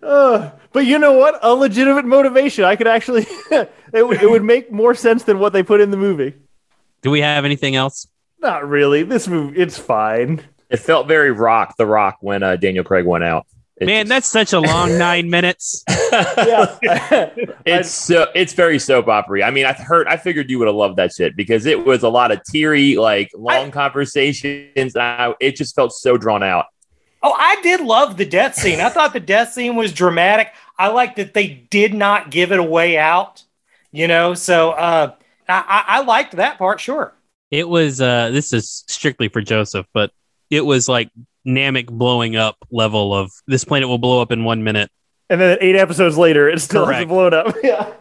Uh, 0.00 0.52
but 0.72 0.86
you 0.86 0.98
know 0.98 1.12
what? 1.12 1.38
A 1.42 1.52
legitimate 1.52 2.04
motivation. 2.06 2.64
I 2.64 2.76
could 2.76 2.86
actually. 2.86 3.26
it, 3.50 4.06
would- 4.06 4.22
it 4.22 4.30
would 4.30 4.44
make 4.44 4.72
more 4.72 4.94
sense 4.94 5.24
than 5.24 5.38
what 5.38 5.52
they 5.52 5.62
put 5.62 5.82
in 5.82 5.90
the 5.90 5.98
movie. 5.98 6.34
Do 7.02 7.10
we 7.10 7.20
have 7.20 7.44
anything 7.44 7.74
else? 7.76 8.06
Not 8.38 8.66
really. 8.66 9.02
This 9.02 9.28
movie, 9.28 9.58
it's 9.60 9.76
fine. 9.76 10.42
It 10.70 10.78
felt 10.78 11.08
very 11.08 11.30
rock, 11.30 11.76
the 11.76 11.86
rock 11.86 12.18
when 12.20 12.42
uh, 12.42 12.56
Daniel 12.56 12.84
Craig 12.84 13.06
went 13.06 13.24
out. 13.24 13.46
It 13.80 13.86
Man, 13.86 14.06
just- 14.06 14.08
that's 14.08 14.26
such 14.26 14.52
a 14.52 14.60
long 14.60 14.98
nine 15.06 15.30
minutes. 15.30 15.84
Yeah. 16.10 16.78
it's 17.66 17.90
so 17.90 18.28
it's 18.34 18.54
very 18.54 18.78
soap 18.78 19.08
opera. 19.08 19.42
I 19.42 19.50
mean, 19.50 19.66
I 19.66 19.72
heard 19.74 20.06
I 20.08 20.16
figured 20.16 20.50
you 20.50 20.58
would 20.58 20.66
have 20.66 20.74
loved 20.74 20.96
that 20.96 21.12
shit 21.12 21.36
because 21.36 21.66
it 21.66 21.84
was 21.84 22.02
a 22.02 22.08
lot 22.08 22.30
of 22.32 22.42
teary, 22.44 22.96
like 22.96 23.30
long 23.34 23.70
conversations. 23.70 24.96
I, 24.96 25.34
it 25.38 25.56
just 25.56 25.74
felt 25.76 25.92
so 25.92 26.16
drawn 26.16 26.42
out. 26.42 26.66
Oh, 27.22 27.34
I 27.36 27.60
did 27.62 27.80
love 27.80 28.16
the 28.16 28.24
death 28.24 28.54
scene. 28.54 28.80
I 28.80 28.88
thought 28.88 29.12
the 29.12 29.20
death 29.20 29.52
scene 29.52 29.76
was 29.76 29.92
dramatic. 29.92 30.52
I 30.78 30.88
like 30.88 31.16
that 31.16 31.34
they 31.34 31.48
did 31.48 31.92
not 31.92 32.30
give 32.30 32.52
it 32.52 32.58
away 32.58 32.96
out, 32.96 33.44
you 33.92 34.08
know. 34.08 34.32
So 34.34 34.70
uh, 34.70 35.14
I, 35.48 35.64
I, 35.68 35.84
I 35.98 36.02
liked 36.04 36.36
that 36.36 36.56
part. 36.58 36.80
Sure. 36.80 37.12
It 37.50 37.68
was 37.68 38.00
uh 38.00 38.30
this 38.30 38.52
is 38.52 38.84
strictly 38.88 39.28
for 39.28 39.42
Joseph, 39.42 39.86
but 39.92 40.10
it 40.50 40.62
was 40.64 40.88
like 40.88 41.10
Namek 41.46 41.86
blowing 41.88 42.36
up 42.36 42.56
level 42.70 43.14
of 43.14 43.30
this 43.46 43.64
planet 43.64 43.88
will 43.88 43.98
blow 43.98 44.20
up 44.22 44.32
in 44.32 44.44
one 44.44 44.64
minute. 44.64 44.90
and 45.30 45.40
then 45.40 45.58
eight 45.60 45.76
episodes 45.76 46.16
later, 46.18 46.48
it 46.48 46.60
still 46.60 46.84
Correct. 46.84 47.08
hasn't 47.08 47.08
blown 47.10 47.34
up. 47.34 47.54
Yeah. 47.62 47.92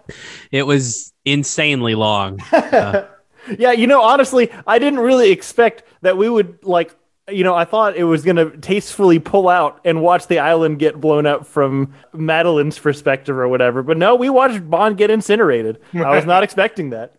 It 0.52 0.64
was 0.64 1.14
insanely 1.26 1.96
long. 1.96 2.40
yeah, 2.54 3.72
you 3.72 3.88
know, 3.88 4.02
honestly, 4.02 4.50
I 4.66 4.80
didn't 4.80 5.00
really 5.00 5.32
expect 5.32 5.84
that 6.02 6.18
we 6.18 6.30
would 6.30 6.64
like. 6.64 6.96
You 7.30 7.44
know, 7.44 7.54
I 7.54 7.66
thought 7.66 7.98
it 7.98 8.06
was 8.06 8.24
going 8.24 8.38
to 8.38 8.56
tastefully 8.58 9.20
pull 9.20 9.50
out 9.50 9.82
and 9.84 10.02
watch 10.02 10.28
the 10.28 10.40
island 10.40 10.80
get 10.80 11.02
blown 11.02 11.26
up 11.26 11.46
from 11.46 11.94
Madeline's 12.14 12.80
perspective 12.80 13.38
or 13.38 13.50
whatever. 13.50 13.84
But 13.84 13.98
no, 13.98 14.16
we 14.16 14.30
watched 14.30 14.70
Bond 14.70 14.98
get 14.98 15.10
incinerated. 15.10 15.80
I 15.94 16.16
was 16.16 16.26
not 16.26 16.44
expecting 16.46 16.92
that. 16.92 17.17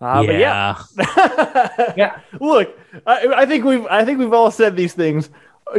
Uh, 0.00 0.22
But 0.24 0.38
yeah, 0.38 0.76
Yeah. 1.96 2.20
Look, 2.40 2.78
I, 3.06 3.26
I 3.36 3.46
think 3.46 3.64
we've 3.64 3.86
I 3.86 4.04
think 4.04 4.18
we've 4.18 4.32
all 4.32 4.50
said 4.50 4.76
these 4.76 4.92
things. 4.94 5.30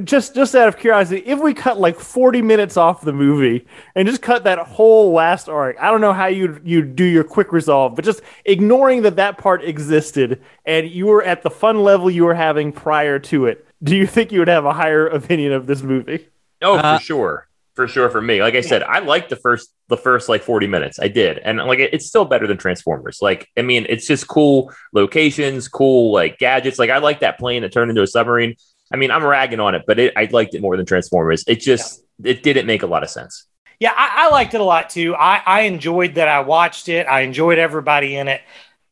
Just 0.04 0.34
just 0.34 0.56
out 0.56 0.68
of 0.68 0.78
curiosity, 0.78 1.22
if 1.28 1.40
we 1.40 1.54
cut 1.54 1.80
like 1.80 2.00
forty 2.00 2.42
minutes 2.42 2.76
off 2.76 3.02
the 3.02 3.14
movie 3.14 3.68
and 3.94 4.08
just 4.08 4.22
cut 4.22 4.44
that 4.46 4.58
whole 4.58 5.14
last 5.14 5.48
arc, 5.48 5.78
I 5.80 5.92
don't 5.92 6.02
know 6.02 6.12
how 6.12 6.26
you 6.26 6.60
you 6.64 6.82
do 6.82 7.04
your 7.04 7.24
quick 7.24 7.54
resolve, 7.54 7.96
but 7.96 8.04
just 8.04 8.22
ignoring 8.46 9.04
that 9.04 9.16
that 9.18 9.38
part 9.38 9.64
existed 9.64 10.42
and 10.66 10.90
you 10.90 11.06
were 11.06 11.22
at 11.24 11.44
the 11.44 11.52
fun 11.52 11.84
level 11.84 12.10
you 12.10 12.26
were 12.26 12.34
having 12.34 12.72
prior 12.72 13.20
to 13.20 13.46
it, 13.46 13.68
do 13.84 13.96
you 13.96 14.08
think 14.08 14.32
you 14.32 14.40
would 14.40 14.48
have 14.48 14.66
a 14.66 14.74
higher 14.74 15.06
opinion 15.08 15.52
of 15.54 15.68
this 15.68 15.84
movie? 15.84 16.30
Oh, 16.64 16.78
Uh, 16.80 16.98
for 16.98 17.04
sure, 17.04 17.48
for 17.76 17.88
sure. 17.88 18.10
For 18.10 18.22
me, 18.22 18.42
like 18.42 18.56
I 18.56 18.62
said, 18.62 18.84
I 18.84 19.00
liked 19.00 19.30
the 19.30 19.36
first 19.36 19.72
the 19.88 19.98
first 19.98 20.30
like 20.30 20.44
forty 20.44 20.68
minutes. 20.68 21.00
I 21.00 21.08
did, 21.08 21.38
and 21.40 21.58
like 21.60 21.80
it's 21.80 22.06
still 22.06 22.26
better 22.26 22.48
than 22.48 22.58
Transformers. 22.58 23.20
Like 23.22 23.50
I 23.58 23.62
mean, 23.62 23.86
it's 23.90 24.08
just 24.08 24.28
cool 24.28 24.74
locations, 24.94 25.68
cool 25.68 26.14
like 26.14 26.38
gadgets. 26.38 26.80
Like 26.80 26.90
I 26.90 26.98
like 26.98 27.20
that 27.20 27.38
plane 27.38 27.62
that 27.62 27.72
turned 27.72 27.90
into 27.90 28.02
a 28.02 28.08
submarine. 28.08 28.56
I 28.92 28.98
mean, 28.98 29.12
I'm 29.12 29.24
ragging 29.24 29.60
on 29.60 29.76
it, 29.76 29.84
but 29.88 30.00
it, 30.00 30.14
I 30.16 30.30
liked 30.32 30.54
it 30.54 30.62
more 30.62 30.78
than 30.78 30.86
Transformers. 30.86 31.44
It 31.48 31.60
just 31.60 32.04
it 32.24 32.44
didn't 32.44 32.66
make 32.66 32.84
a 32.84 32.88
lot 32.88 33.04
of 33.04 33.10
sense. 33.10 33.46
Yeah, 33.80 33.94
I, 33.96 34.28
I 34.28 34.30
liked 34.30 34.54
it 34.54 34.62
a 34.62 34.64
lot 34.64 34.90
too. 34.90 35.16
I, 35.16 35.42
I 35.46 35.62
enjoyed 35.62 36.16
that 36.16 36.28
I 36.28 36.40
watched 36.42 36.88
it. 36.88 37.08
I 37.08 37.22
enjoyed 37.22 37.58
everybody 37.58 38.16
in 38.16 38.28
it. 38.28 38.42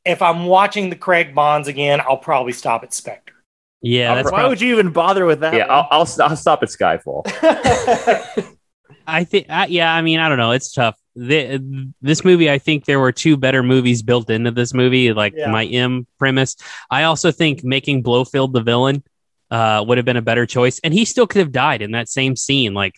If 0.06 0.22
I'm 0.22 0.46
watching 0.46 0.90
the 0.90 0.98
Craig 0.98 1.34
Bonds 1.34 1.70
again, 1.70 2.02
I'll 2.02 2.18
probably 2.18 2.52
stop 2.52 2.84
at 2.84 2.94
Spectre. 2.94 3.34
Yeah, 3.82 4.16
that's 4.16 4.32
Why 4.32 4.40
prob- 4.40 4.50
would 4.50 4.62
you 4.62 4.74
even 4.74 4.92
bother 4.92 5.26
with 5.26 5.42
that? 5.42 5.54
Yeah, 5.54 5.66
I'll, 5.66 5.88
I'll, 5.92 6.08
I'll 6.22 6.36
stop 6.36 6.64
at 6.64 6.70
Skyfall. 6.70 7.24
I 9.08 9.24
think. 9.24 9.48
I, 9.50 9.68
yeah, 9.68 9.94
I 9.94 10.02
mean, 10.02 10.20
I 10.20 10.30
don't 10.30 10.38
know. 10.38 10.52
It's 10.52 10.72
tough. 10.72 10.98
The, 11.16 11.92
this 12.02 12.26
movie, 12.26 12.50
I 12.50 12.58
think 12.58 12.86
there 12.86 13.00
were 13.00 13.12
two 13.12 13.38
better 13.38 13.62
movies 13.62 14.02
built 14.02 14.30
into 14.30 14.52
this 14.52 14.74
movie. 14.74 15.14
Like 15.14 15.34
Yeah. 15.36 15.52
my 15.52 15.66
M 15.66 16.08
premise. 16.18 16.56
I 16.90 17.04
also 17.04 17.32
think 17.32 17.64
making 17.64 18.02
Blofeld 18.04 18.54
the 18.54 18.62
villain 18.62 19.04
uh, 19.52 19.84
would 19.88 19.98
have 20.00 20.06
been 20.06 20.18
a 20.18 20.22
better 20.24 20.46
choice, 20.46 20.80
and 20.84 20.94
he 20.94 21.06
still 21.06 21.28
could 21.28 21.40
have 21.40 21.52
died 21.52 21.82
in 21.82 21.92
that 21.92 22.10
same 22.10 22.36
scene. 22.36 22.74
Like 22.74 22.96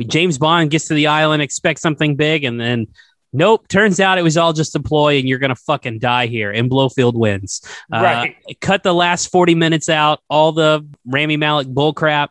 James 0.00 0.38
Bond 0.38 0.70
gets 0.70 0.88
to 0.88 0.94
the 0.94 1.08
island, 1.08 1.42
expects 1.42 1.82
something 1.82 2.16
big, 2.16 2.44
and 2.44 2.58
then. 2.60 2.86
Nope. 3.32 3.68
Turns 3.68 4.00
out 4.00 4.18
it 4.18 4.22
was 4.22 4.36
all 4.36 4.52
just 4.52 4.74
a 4.74 4.80
ploy, 4.80 5.16
and 5.16 5.28
you're 5.28 5.38
gonna 5.38 5.54
fucking 5.54 6.00
die 6.00 6.26
here. 6.26 6.50
And 6.50 6.68
Blofeld 6.68 7.14
wins. 7.16 7.60
Uh, 7.92 8.00
Right. 8.02 8.36
Cut 8.60 8.82
the 8.82 8.92
last 8.92 9.26
forty 9.30 9.54
minutes 9.54 9.88
out. 9.88 10.20
All 10.28 10.50
the 10.50 10.84
Rami 11.06 11.36
Malek 11.36 11.68
bullcrap. 11.68 12.30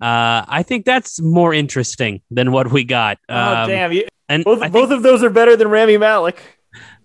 Uh, 0.00 0.44
I 0.46 0.62
think 0.62 0.84
that's 0.84 1.20
more 1.20 1.52
interesting 1.52 2.22
than 2.30 2.52
what 2.52 2.70
we 2.70 2.84
got. 2.84 3.18
oh 3.28 3.34
Um, 3.34 3.68
damn! 3.68 3.92
You, 3.92 4.06
And 4.28 4.44
both 4.44 4.70
both 4.72 4.90
of 4.90 5.02
those 5.02 5.22
are 5.24 5.30
better 5.30 5.56
than 5.56 5.68
Rami 5.68 5.96
Malek. 5.98 6.40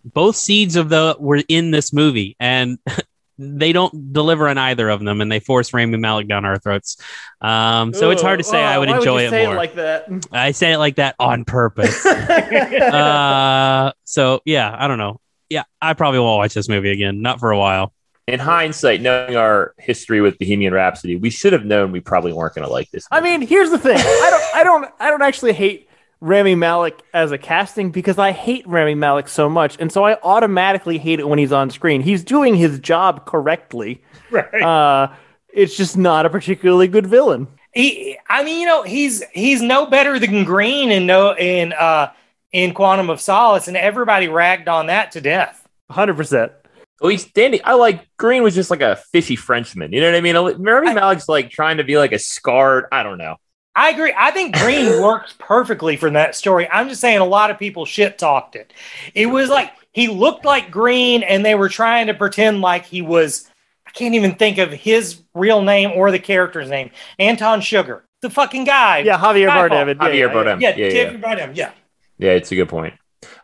both 0.04 0.36
seeds 0.36 0.76
of 0.76 0.90
the 0.90 1.16
were 1.20 1.42
in 1.48 1.72
this 1.72 1.92
movie, 1.94 2.36
and 2.40 2.78
they 3.40 3.74
don't 3.74 4.14
deliver 4.14 4.48
on 4.48 4.58
either 4.60 4.90
of 4.90 5.00
them, 5.04 5.22
and 5.22 5.32
they 5.32 5.40
force 5.40 5.74
Rami 5.74 5.98
Malek 5.98 6.28
down 6.28 6.46
our 6.46 6.60
throats. 6.60 6.98
Um, 7.42 7.94
so 7.94 8.12
it's 8.12 8.22
hard 8.22 8.40
to 8.40 8.44
say. 8.44 8.62
Ooh, 8.62 8.66
I 8.66 8.78
would 8.78 8.90
enjoy 8.90 9.22
you 9.22 9.28
it 9.28 9.30
say 9.32 9.46
more. 9.48 9.56
like 9.56 9.74
that. 9.76 10.08
I 10.32 10.52
say 10.52 10.74
it 10.74 10.78
like 10.78 10.96
that 10.98 11.16
on 11.20 11.46
purpose. 11.46 12.06
uh, 12.06 13.92
so 14.04 14.42
yeah, 14.46 14.76
I 14.78 14.88
don't 14.88 14.98
know. 14.98 15.20
Yeah, 15.50 15.64
I 15.82 15.94
probably 15.94 16.20
won't 16.20 16.38
watch 16.38 16.54
this 16.54 16.70
movie 16.70 16.92
again. 16.92 17.22
Not 17.22 17.40
for 17.40 17.52
a 17.52 17.58
while. 17.58 17.94
In 18.28 18.40
hindsight, 18.40 19.02
knowing 19.02 19.36
our 19.36 19.74
history 19.78 20.22
with 20.22 20.40
Bohemian 20.40 20.74
Rhapsody, 20.74 21.18
we 21.18 21.30
should 21.30 21.52
have 21.52 21.66
known 21.66 21.92
we 21.92 22.00
probably 22.00 22.32
weren't 22.32 22.56
going 22.56 22.66
to 22.66 22.72
like 22.72 22.90
this. 22.92 23.06
I 23.12 23.20
mean, 23.20 23.42
here's 23.42 23.70
the 23.70 23.78
thing. 23.78 23.98
I 24.00 24.30
don't, 24.32 24.56
I 24.56 24.64
don't, 24.64 24.94
I 25.00 25.10
don't 25.10 25.22
actually 25.22 25.52
hate 25.52 25.90
Rami 26.22 26.56
Malek 26.56 27.02
as 27.14 27.34
a 27.34 27.38
casting 27.38 27.92
because 27.92 28.18
I 28.18 28.32
hate 28.32 28.66
Rami 28.66 28.96
Malek 28.96 29.28
so 29.28 29.50
much, 29.50 29.76
and 29.78 29.92
so 29.92 30.06
I 30.06 30.18
automatically 30.24 30.98
hate 30.98 31.20
it 31.20 31.28
when 31.28 31.38
he's 31.38 31.52
on 31.52 31.70
screen. 31.70 32.02
He's 32.02 32.24
doing 32.24 32.56
his 32.56 32.80
job 32.80 33.26
correctly. 33.26 34.02
Right. 34.32 34.62
Uh, 34.62 35.12
it's 35.50 35.76
just 35.76 35.98
not 35.98 36.26
a 36.26 36.30
particularly 36.30 36.88
good 36.88 37.06
villain. 37.06 37.48
he 37.74 38.18
I 38.30 38.46
mean, 38.46 38.62
you 38.62 38.68
know, 38.68 38.84
he's 38.84 39.22
he's 39.34 39.62
no 39.62 39.86
better 39.86 40.18
than 40.18 40.46
Green 40.46 40.92
in 40.92 41.06
no 41.06 41.36
in 41.36 41.74
uh 41.74 42.12
in 42.54 42.74
Quantum 42.74 43.10
of 43.10 43.20
Solace, 43.20 43.68
and 43.68 43.76
everybody 43.76 44.30
ragged 44.30 44.70
on 44.70 44.88
that 44.88 45.12
to 45.12 45.22
death. 45.22 45.68
Hundred 45.90 46.16
percent. 46.16 46.54
Well, 47.02 47.10
he's 47.10 47.26
standing. 47.26 47.60
I 47.64 47.74
like 47.74 48.08
Green 48.18 48.44
was 48.44 48.56
just 48.56 48.72
like 48.72 48.82
a 48.82 48.96
fishy 49.12 49.36
Frenchman. 49.36 49.92
You 49.92 50.02
know 50.02 50.12
what 50.12 50.18
I 50.18 50.22
mean? 50.22 50.36
Rami 50.36 50.90
I- 50.90 50.94
Malek's 50.94 51.28
like 51.28 51.50
trying 51.50 51.78
to 51.78 51.84
be 51.84 51.98
like 51.98 52.12
a 52.12 52.20
scarred. 52.20 52.86
I 52.92 53.04
don't 53.04 53.18
know. 53.18 53.38
I 53.76 53.90
agree. 53.90 54.14
I 54.16 54.32
think 54.32 54.56
Green 54.56 55.02
works 55.02 55.34
perfectly 55.40 55.98
for 55.98 56.10
that 56.12 56.36
story. 56.36 56.70
I'm 56.70 56.90
just 56.90 57.02
saying 57.02 57.18
a 57.20 57.26
lot 57.26 57.50
of 57.52 57.58
people 57.58 57.86
shit 57.86 58.18
talked 58.18 58.56
it. 58.56 58.72
It 59.16 59.26
was 59.26 59.50
like 59.50 59.72
he 59.92 60.08
looked 60.08 60.46
like 60.46 60.72
Green 60.72 61.24
and 61.24 61.44
they 61.46 61.56
were 61.56 61.70
trying 61.70 62.08
to 62.08 62.14
pretend 62.14 62.62
like 62.62 62.86
he 62.86 63.02
was 63.02 63.50
I 63.88 63.92
can't 63.92 64.16
even 64.16 64.36
think 64.36 64.58
of 64.60 64.72
his 64.72 65.22
real 65.34 65.62
name 65.62 65.92
or 65.96 66.12
the 66.12 66.20
character's 66.20 66.70
name. 66.70 66.92
Anton 67.20 67.62
Chigurh. 67.62 68.02
The 68.22 68.30
fucking 68.30 68.64
guy. 68.64 69.00
Yeah, 69.00 69.18
Javier 69.18 69.50
Skyfall. 69.50 69.70
Bardem. 69.70 69.98
Javier 69.98 70.32
Bardem. 70.32 70.62
Yeah, 70.62 70.76
Yeah, 70.76 70.88
yeah. 70.88 71.14
Bardem, 71.14 71.56
yeah. 71.56 71.72
Yeah, 72.18 72.32
it's 72.32 72.52
a 72.52 72.56
good 72.56 72.70
point. 72.70 72.94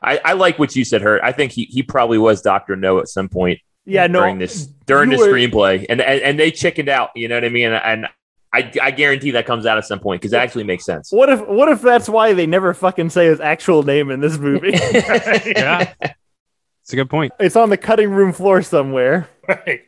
I, 0.01 0.19
I 0.23 0.33
like 0.33 0.59
what 0.59 0.75
you 0.75 0.83
said, 0.85 1.01
Hurt. 1.01 1.21
I 1.23 1.31
think 1.31 1.51
he, 1.51 1.65
he 1.65 1.83
probably 1.83 2.17
was 2.17 2.41
Doctor 2.41 2.75
No 2.75 2.99
at 2.99 3.07
some 3.07 3.29
point 3.29 3.59
Yeah, 3.85 4.07
no. 4.07 4.19
during 4.21 4.39
this 4.39 4.65
during 4.85 5.09
the 5.09 5.17
were- 5.17 5.27
screenplay, 5.27 5.85
and, 5.89 6.01
and 6.01 6.21
and 6.21 6.39
they 6.39 6.51
chickened 6.51 6.89
out. 6.89 7.09
You 7.15 7.27
know 7.27 7.35
what 7.35 7.45
I 7.45 7.49
mean? 7.49 7.71
And, 7.71 7.75
and 7.75 8.07
I 8.53 8.71
I 8.81 8.91
guarantee 8.91 9.31
that 9.31 9.45
comes 9.45 9.65
out 9.65 9.77
at 9.77 9.85
some 9.85 9.99
point 9.99 10.21
because 10.21 10.33
it 10.33 10.37
actually 10.37 10.63
makes 10.63 10.83
sense. 10.85 11.11
What 11.11 11.29
if, 11.29 11.45
what 11.47 11.69
if 11.69 11.81
that's 11.81 12.09
why 12.09 12.33
they 12.33 12.47
never 12.47 12.73
fucking 12.73 13.09
say 13.11 13.25
his 13.27 13.39
actual 13.39 13.83
name 13.83 14.09
in 14.09 14.19
this 14.21 14.37
movie? 14.37 14.71
Yeah, 14.73 15.93
it's 16.01 16.93
a 16.93 16.95
good 16.95 17.09
point. 17.09 17.31
it's 17.39 17.55
on 17.55 17.69
the 17.69 17.77
cutting 17.77 18.09
room 18.11 18.33
floor 18.33 18.61
somewhere. 18.63 19.29
Right. 19.47 19.81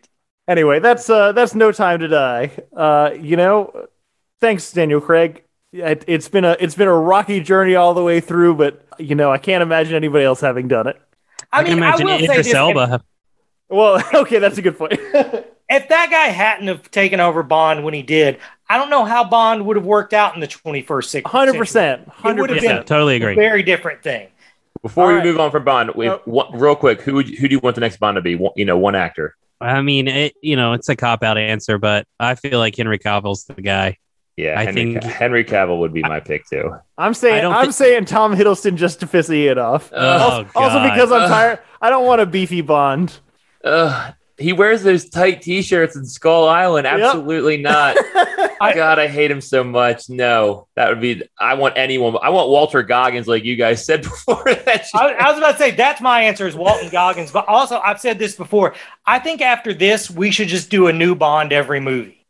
Anyway, 0.47 0.79
that's 0.79 1.09
uh, 1.09 1.31
that's 1.31 1.55
no 1.55 1.71
time 1.71 1.99
to 2.01 2.07
die. 2.07 2.51
Uh, 2.75 3.11
you 3.19 3.35
know, 3.37 3.87
thanks, 4.41 4.71
Daniel 4.71 4.99
Craig. 5.01 5.43
It, 5.73 6.03
it's 6.07 6.27
been 6.27 6.43
a 6.43 6.57
it's 6.59 6.75
been 6.75 6.87
a 6.87 6.97
rocky 6.97 7.39
journey 7.39 7.75
all 7.75 7.93
the 7.93 8.03
way 8.03 8.19
through, 8.19 8.55
but 8.55 8.85
you 8.99 9.15
know, 9.15 9.31
I 9.31 9.37
can't 9.37 9.61
imagine 9.61 9.95
anybody 9.95 10.25
else 10.25 10.41
having 10.41 10.67
done 10.67 10.87
it. 10.87 11.01
I, 11.51 11.61
I, 11.61 11.63
can 11.63 11.77
imagine 11.77 12.07
I 12.07 12.11
will 12.11 12.19
say 12.19 12.23
Idris 12.25 12.37
this, 12.37 12.47
if, 12.47 12.55
Elba. 12.55 13.03
Well, 13.69 14.03
okay, 14.13 14.39
that's 14.39 14.57
a 14.57 14.61
good 14.61 14.77
point. 14.77 14.93
if 15.71 15.87
that 15.87 16.09
guy 16.11 16.27
hadn't 16.27 16.67
have 16.67 16.91
taken 16.91 17.19
over 17.19 17.41
Bond 17.41 17.83
when 17.83 17.93
he 17.93 18.01
did, 18.01 18.39
I 18.69 18.77
don't 18.77 18.89
know 18.89 19.05
how 19.05 19.23
Bond 19.23 19.65
would 19.65 19.77
have 19.77 19.85
worked 19.85 20.13
out 20.13 20.35
in 20.35 20.41
the 20.41 20.47
21st 20.47 21.05
century. 21.05 21.31
Hundred 21.31 21.57
percent, 21.57 22.07
hundred 22.09 22.41
would've 22.41 22.57
percent. 22.57 22.79
Yeah, 22.79 22.83
totally 22.83 23.13
A 23.13 23.17
agree. 23.17 23.35
very 23.35 23.63
different 23.63 24.03
thing. 24.03 24.27
Before 24.81 25.05
All 25.05 25.09
we 25.09 25.15
right. 25.15 25.23
move 25.23 25.39
on 25.39 25.51
from 25.51 25.63
Bond, 25.63 25.91
we, 25.95 26.07
Uh, 26.07 26.17
one, 26.25 26.57
real 26.57 26.75
quick, 26.75 27.01
who 27.01 27.13
would 27.15 27.29
who 27.29 27.47
do 27.47 27.55
you 27.55 27.59
want 27.59 27.75
the 27.75 27.81
next 27.81 27.97
Bond 27.97 28.15
to 28.15 28.21
be? 28.21 28.35
One, 28.35 28.51
you 28.55 28.65
know, 28.65 28.77
one 28.77 28.95
actor. 28.95 29.35
I 29.61 29.81
mean, 29.81 30.07
it, 30.07 30.33
you 30.41 30.55
know, 30.55 30.73
it's 30.73 30.89
a 30.89 30.95
cop 30.95 31.23
out 31.23 31.37
answer, 31.37 31.77
but 31.77 32.07
I 32.19 32.33
feel 32.35 32.57
like 32.57 32.75
Henry 32.75 32.97
Cavill's 32.97 33.45
the 33.45 33.61
guy. 33.61 33.99
Yeah, 34.41 34.59
I 34.59 34.65
Henry, 34.65 34.93
think- 34.93 35.03
Henry 35.03 35.43
Cavill 35.45 35.79
would 35.79 35.93
be 35.93 36.01
my 36.01 36.19
pick 36.19 36.47
too. 36.49 36.73
I'm 36.97 37.13
saying 37.13 37.45
I'm 37.45 37.67
thi- 37.67 37.71
saying 37.71 38.05
Tom 38.05 38.35
Hiddleston 38.35 38.75
just 38.75 38.99
to 39.01 39.07
piss 39.07 39.29
Ian 39.29 39.57
off. 39.59 39.91
Oh, 39.93 40.07
also, 40.17 40.49
also 40.55 40.83
because 40.89 41.11
I'm 41.11 41.21
Ugh. 41.23 41.29
tired. 41.29 41.59
I 41.81 41.89
don't 41.89 42.05
want 42.05 42.21
a 42.21 42.25
beefy 42.25 42.61
Bond. 42.61 43.19
Ugh, 43.63 44.13
he 44.37 44.53
wears 44.53 44.81
those 44.81 45.07
tight 45.09 45.41
T-shirts 45.43 45.95
in 45.95 46.05
Skull 46.05 46.47
Island. 46.47 46.87
Absolutely 46.87 47.57
not. 47.57 47.95
God, 48.59 48.99
I 48.99 49.07
hate 49.07 49.29
him 49.31 49.41
so 49.41 49.63
much. 49.63 50.09
No, 50.09 50.67
that 50.75 50.89
would 50.89 51.01
be. 51.01 51.23
I 51.39 51.55
want 51.55 51.77
anyone. 51.77 52.15
I 52.21 52.29
want 52.29 52.49
Walter 52.49 52.83
Goggins, 52.83 53.27
like 53.27 53.43
you 53.43 53.55
guys 53.55 53.83
said 53.85 54.01
before. 54.03 54.43
That 54.45 54.85
I, 54.95 55.13
I 55.13 55.29
was 55.29 55.37
about 55.39 55.53
to 55.53 55.57
say 55.57 55.71
that's 55.71 55.99
my 56.01 56.23
answer 56.23 56.47
is 56.47 56.55
Walton 56.55 56.89
Goggins, 56.89 57.31
but 57.31 57.47
also 57.47 57.79
I've 57.79 57.99
said 57.99 58.17
this 58.19 58.35
before. 58.35 58.75
I 59.05 59.19
think 59.19 59.41
after 59.41 59.73
this 59.73 60.09
we 60.11 60.31
should 60.31 60.47
just 60.47 60.69
do 60.69 60.87
a 60.87 60.93
new 60.93 61.15
Bond 61.15 61.51
every 61.53 61.79
movie. 61.79 62.20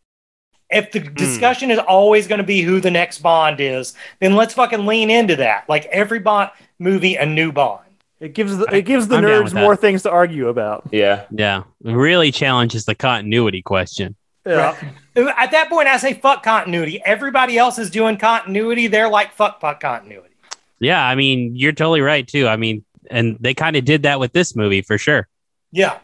If 0.72 0.92
the 0.92 1.00
hmm. 1.00 1.14
discussion 1.14 1.72
is 1.72 1.80
always 1.80 2.28
going 2.28 2.40
to 2.40 2.46
be 2.46 2.62
who 2.62 2.80
the 2.80 2.92
next 2.92 3.20
Bond 3.20 3.60
is, 3.60 3.94
then 4.20 4.36
let's 4.36 4.54
fucking 4.54 4.86
lean 4.86 5.10
into 5.10 5.36
that. 5.38 5.68
Like 5.68 5.86
every 5.88 6.20
Bond 6.20 6.52
movie, 6.80 7.16
a 7.16 7.26
new 7.26 7.52
Bond. 7.52 7.86
It 8.20 8.34
gives 8.34 8.56
the, 8.56 8.66
it 8.66 8.84
gives 8.84 9.08
the 9.08 9.18
I'm 9.18 9.24
nerds 9.24 9.46
with 9.46 9.54
that. 9.54 9.62
more 9.62 9.76
things 9.76 10.04
to 10.04 10.12
argue 10.12 10.48
about. 10.48 10.88
yeah, 10.92 11.26
Yeah, 11.32 11.64
it 11.84 11.94
really 11.94 12.32
challenges 12.32 12.86
the 12.86 12.94
continuity 12.94 13.64
question. 13.64 14.16
Yeah. 14.46 14.76
At 15.16 15.52
that 15.52 15.70
point, 15.70 15.88
I 15.88 15.98
say 15.98 16.14
fuck 16.14 16.44
continuity. 16.44 17.02
Everybody 17.04 17.58
else 17.58 17.80
is 17.80 17.90
doing 17.90 18.18
continuity. 18.18 18.88
They're 18.88 19.10
like 19.10 19.34
fuck 19.34 19.60
fuck 19.60 19.80
continuity. 19.80 20.36
Yeah, 20.80 21.04
I 21.04 21.16
mean, 21.16 21.56
you're 21.56 21.74
totally 21.74 22.02
right 22.02 22.28
too. 22.28 22.48
I 22.48 22.58
mean, 22.58 22.84
and 23.10 23.38
they 23.40 23.54
kind 23.54 23.76
of 23.76 23.86
did 23.86 24.04
that 24.04 24.20
with 24.20 24.34
this 24.34 24.56
movie 24.56 24.82
for 24.82 24.98
sure. 24.98 25.28
Yeah. 25.72 26.00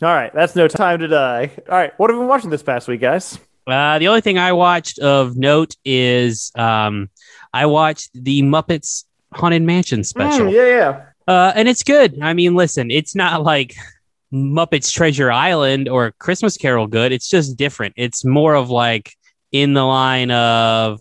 All 0.00 0.08
right, 0.14 0.32
that's 0.32 0.54
no 0.54 0.68
time 0.68 1.00
to 1.00 1.08
die. 1.08 1.50
All 1.68 1.76
right, 1.76 1.92
what 1.98 2.08
have 2.08 2.16
we 2.16 2.22
been 2.22 2.28
watching 2.28 2.50
this 2.50 2.62
past 2.62 2.88
week, 2.88 3.00
guys? 3.00 3.38
Uh, 3.68 3.98
the 3.98 4.08
only 4.08 4.20
thing 4.20 4.38
I 4.38 4.52
watched 4.52 4.98
of 4.98 5.36
note 5.36 5.74
is 5.84 6.50
um, 6.56 7.10
I 7.52 7.66
watched 7.66 8.10
the 8.14 8.42
Muppets 8.42 9.04
Haunted 9.32 9.62
Mansion 9.62 10.04
special. 10.04 10.46
Mm, 10.46 10.52
yeah, 10.52 10.66
yeah. 10.66 11.04
Uh, 11.26 11.52
and 11.54 11.68
it's 11.68 11.82
good. 11.82 12.18
I 12.22 12.32
mean, 12.32 12.54
listen, 12.54 12.90
it's 12.90 13.14
not 13.14 13.42
like 13.42 13.74
Muppets 14.32 14.90
Treasure 14.92 15.30
Island 15.30 15.88
or 15.88 16.12
Christmas 16.12 16.56
Carol 16.56 16.86
good. 16.86 17.12
It's 17.12 17.28
just 17.28 17.56
different. 17.56 17.94
It's 17.96 18.24
more 18.24 18.54
of 18.54 18.70
like 18.70 19.14
in 19.52 19.74
the 19.74 19.84
line 19.84 20.30
of 20.30 21.00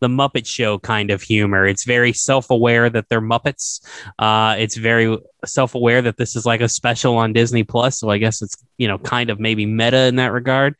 the 0.00 0.08
Muppet 0.08 0.46
Show 0.46 0.78
kind 0.78 1.10
of 1.10 1.22
humor. 1.22 1.66
It's 1.66 1.84
very 1.84 2.12
self 2.12 2.50
aware 2.50 2.90
that 2.90 3.08
they're 3.08 3.20
Muppets. 3.20 3.80
Uh, 4.18 4.56
it's 4.58 4.76
very 4.76 5.18
self 5.44 5.74
aware 5.74 6.02
that 6.02 6.16
this 6.16 6.36
is 6.36 6.46
like 6.46 6.60
a 6.60 6.68
special 6.68 7.16
on 7.16 7.32
Disney 7.32 7.64
Plus. 7.64 7.98
So 7.98 8.10
I 8.10 8.18
guess 8.18 8.42
it's, 8.42 8.56
you 8.78 8.88
know, 8.88 8.98
kind 8.98 9.30
of 9.30 9.40
maybe 9.40 9.66
meta 9.66 10.06
in 10.06 10.16
that 10.16 10.32
regard. 10.32 10.74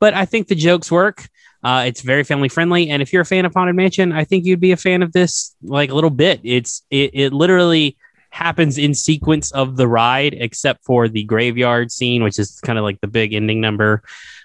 But 0.00 0.14
I 0.14 0.24
think 0.24 0.48
the 0.48 0.54
jokes 0.54 0.90
work. 0.90 1.28
Uh, 1.64 1.84
it's 1.86 2.00
very 2.00 2.24
family 2.24 2.48
friendly, 2.48 2.90
and 2.90 3.00
if 3.00 3.12
you're 3.12 3.22
a 3.22 3.26
fan 3.26 3.44
of 3.44 3.54
Haunted 3.54 3.76
Mansion, 3.76 4.10
I 4.10 4.24
think 4.24 4.44
you'd 4.44 4.58
be 4.58 4.72
a 4.72 4.76
fan 4.76 5.00
of 5.00 5.12
this 5.12 5.54
like 5.62 5.90
a 5.90 5.94
little 5.94 6.10
bit. 6.10 6.40
It's 6.42 6.82
it, 6.90 7.12
it 7.14 7.32
literally 7.32 7.96
happens 8.32 8.78
in 8.78 8.94
sequence 8.94 9.52
of 9.52 9.76
the 9.76 9.86
ride, 9.86 10.34
except 10.34 10.84
for 10.84 11.06
the 11.06 11.22
graveyard 11.22 11.92
scene, 11.92 12.22
which 12.22 12.38
is 12.38 12.60
kind 12.64 12.78
of 12.78 12.82
like 12.82 13.00
the 13.00 13.06
big 13.06 13.34
ending 13.34 13.60
number, 13.60 14.02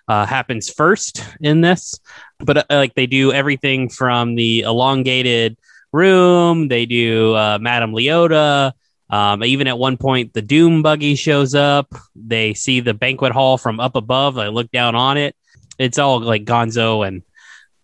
uh, 0.07 0.25
happens 0.25 0.69
first 0.69 1.23
in 1.39 1.61
this. 1.61 1.99
But 2.39 2.57
uh, 2.57 2.63
like 2.69 2.93
they 2.93 3.07
do 3.07 3.31
everything 3.33 3.89
from 3.89 4.35
the 4.35 4.61
elongated 4.61 5.57
room, 5.91 6.67
they 6.67 6.85
do 6.85 7.35
uh, 7.35 7.57
Madame 7.59 7.93
Leota. 7.93 8.73
Um, 9.09 9.43
even 9.43 9.67
at 9.67 9.77
one 9.77 9.97
point, 9.97 10.33
the 10.33 10.41
Doom 10.41 10.83
buggy 10.83 11.15
shows 11.15 11.55
up. 11.55 11.93
They 12.15 12.53
see 12.53 12.81
the 12.81 12.93
banquet 12.93 13.31
hall 13.31 13.57
from 13.57 13.79
up 13.79 13.95
above. 13.95 14.35
They 14.35 14.49
look 14.49 14.69
down 14.71 14.95
on 14.95 15.17
it. 15.17 15.35
It's 15.79 15.97
all 15.97 16.19
like 16.19 16.43
Gonzo 16.43 17.07
and 17.07 17.23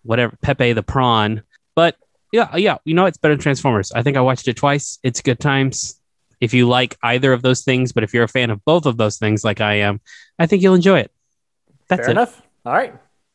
whatever 0.03 0.35
Pepe 0.41 0.73
the 0.73 0.83
prawn. 0.83 1.43
But 1.75 1.95
Yeah, 2.31 2.55
yeah. 2.57 2.77
You 2.83 2.93
know, 2.93 3.05
it's 3.05 3.17
better 3.17 3.35
than 3.35 3.41
Transformers. 3.41 3.91
I 3.93 4.03
think 4.03 4.17
I 4.17 4.21
watched 4.21 4.47
it 4.47 4.57
twice. 4.57 4.99
It's 5.03 5.21
good 5.21 5.39
times. 5.39 5.99
If 6.41 6.53
you 6.53 6.67
like 6.67 6.97
either 7.01 7.31
of 7.31 7.41
those 7.41 7.63
things, 7.63 7.93
but 7.93 8.03
if 8.03 8.13
you're 8.13 8.25
a 8.25 8.27
fan 8.27 8.49
of 8.49 8.63
both 8.65 8.85
of 8.85 8.97
those 8.97 9.17
things, 9.17 9.45
like 9.45 9.61
I 9.61 9.75
am, 9.75 10.01
I 10.37 10.45
think 10.45 10.61
you'll 10.61 10.75
enjoy 10.75 10.99
it. 10.99 11.11
That's 11.87 12.01
Fair 12.01 12.09
it. 12.09 12.11
enough. 12.11 12.41
All 12.65 12.73
right. 12.73 12.93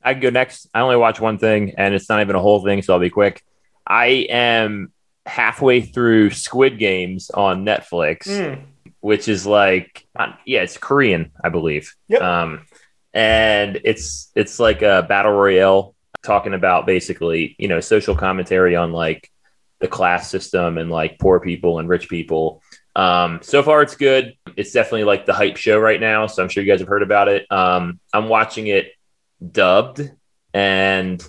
I 0.08 0.14
can 0.14 0.22
go 0.22 0.30
next. 0.30 0.68
I 0.72 0.80
only 0.80 0.96
watch 0.96 1.20
one 1.20 1.38
thing, 1.38 1.74
and 1.76 1.94
it's 1.94 2.08
not 2.08 2.20
even 2.20 2.34
a 2.36 2.40
whole 2.40 2.64
thing, 2.64 2.82
so 2.82 2.94
I'll 2.94 3.00
be 3.00 3.10
quick. 3.10 3.42
I 3.86 4.26
am 4.30 4.92
halfway 5.26 5.82
through 5.82 6.30
Squid 6.30 6.78
Games 6.78 7.30
on 7.30 7.64
Netflix, 7.64 8.26
Mm. 8.26 8.60
which 9.00 9.28
is 9.28 9.46
like, 9.46 10.06
yeah, 10.46 10.62
it's 10.62 10.78
Korean, 10.78 11.32
I 11.44 11.50
believe. 11.50 11.94
Yep. 12.08 12.22
Um, 12.22 12.62
and 13.14 13.80
it's 13.84 14.30
it's 14.34 14.58
like 14.60 14.82
a 14.82 15.04
battle 15.08 15.32
royale 15.32 15.94
talking 16.22 16.54
about 16.54 16.86
basically, 16.86 17.54
you 17.58 17.68
know, 17.68 17.80
social 17.80 18.14
commentary 18.14 18.76
on 18.76 18.92
like 18.92 19.30
the 19.80 19.88
class 19.88 20.30
system 20.30 20.78
and 20.78 20.90
like 20.90 21.18
poor 21.18 21.40
people 21.40 21.78
and 21.78 21.88
rich 21.88 22.08
people. 22.08 22.62
Um, 22.96 23.40
so 23.42 23.62
far, 23.62 23.82
it's 23.82 23.96
good. 23.96 24.34
It's 24.56 24.72
definitely 24.72 25.04
like 25.04 25.24
the 25.24 25.32
hype 25.32 25.56
show 25.56 25.78
right 25.78 26.00
now. 26.00 26.26
So 26.26 26.42
I'm 26.42 26.48
sure 26.48 26.62
you 26.62 26.70
guys 26.70 26.80
have 26.80 26.88
heard 26.88 27.02
about 27.02 27.28
it. 27.28 27.46
Um, 27.50 28.00
I'm 28.12 28.28
watching 28.28 28.66
it 28.66 28.92
dubbed, 29.40 30.10
and 30.52 31.22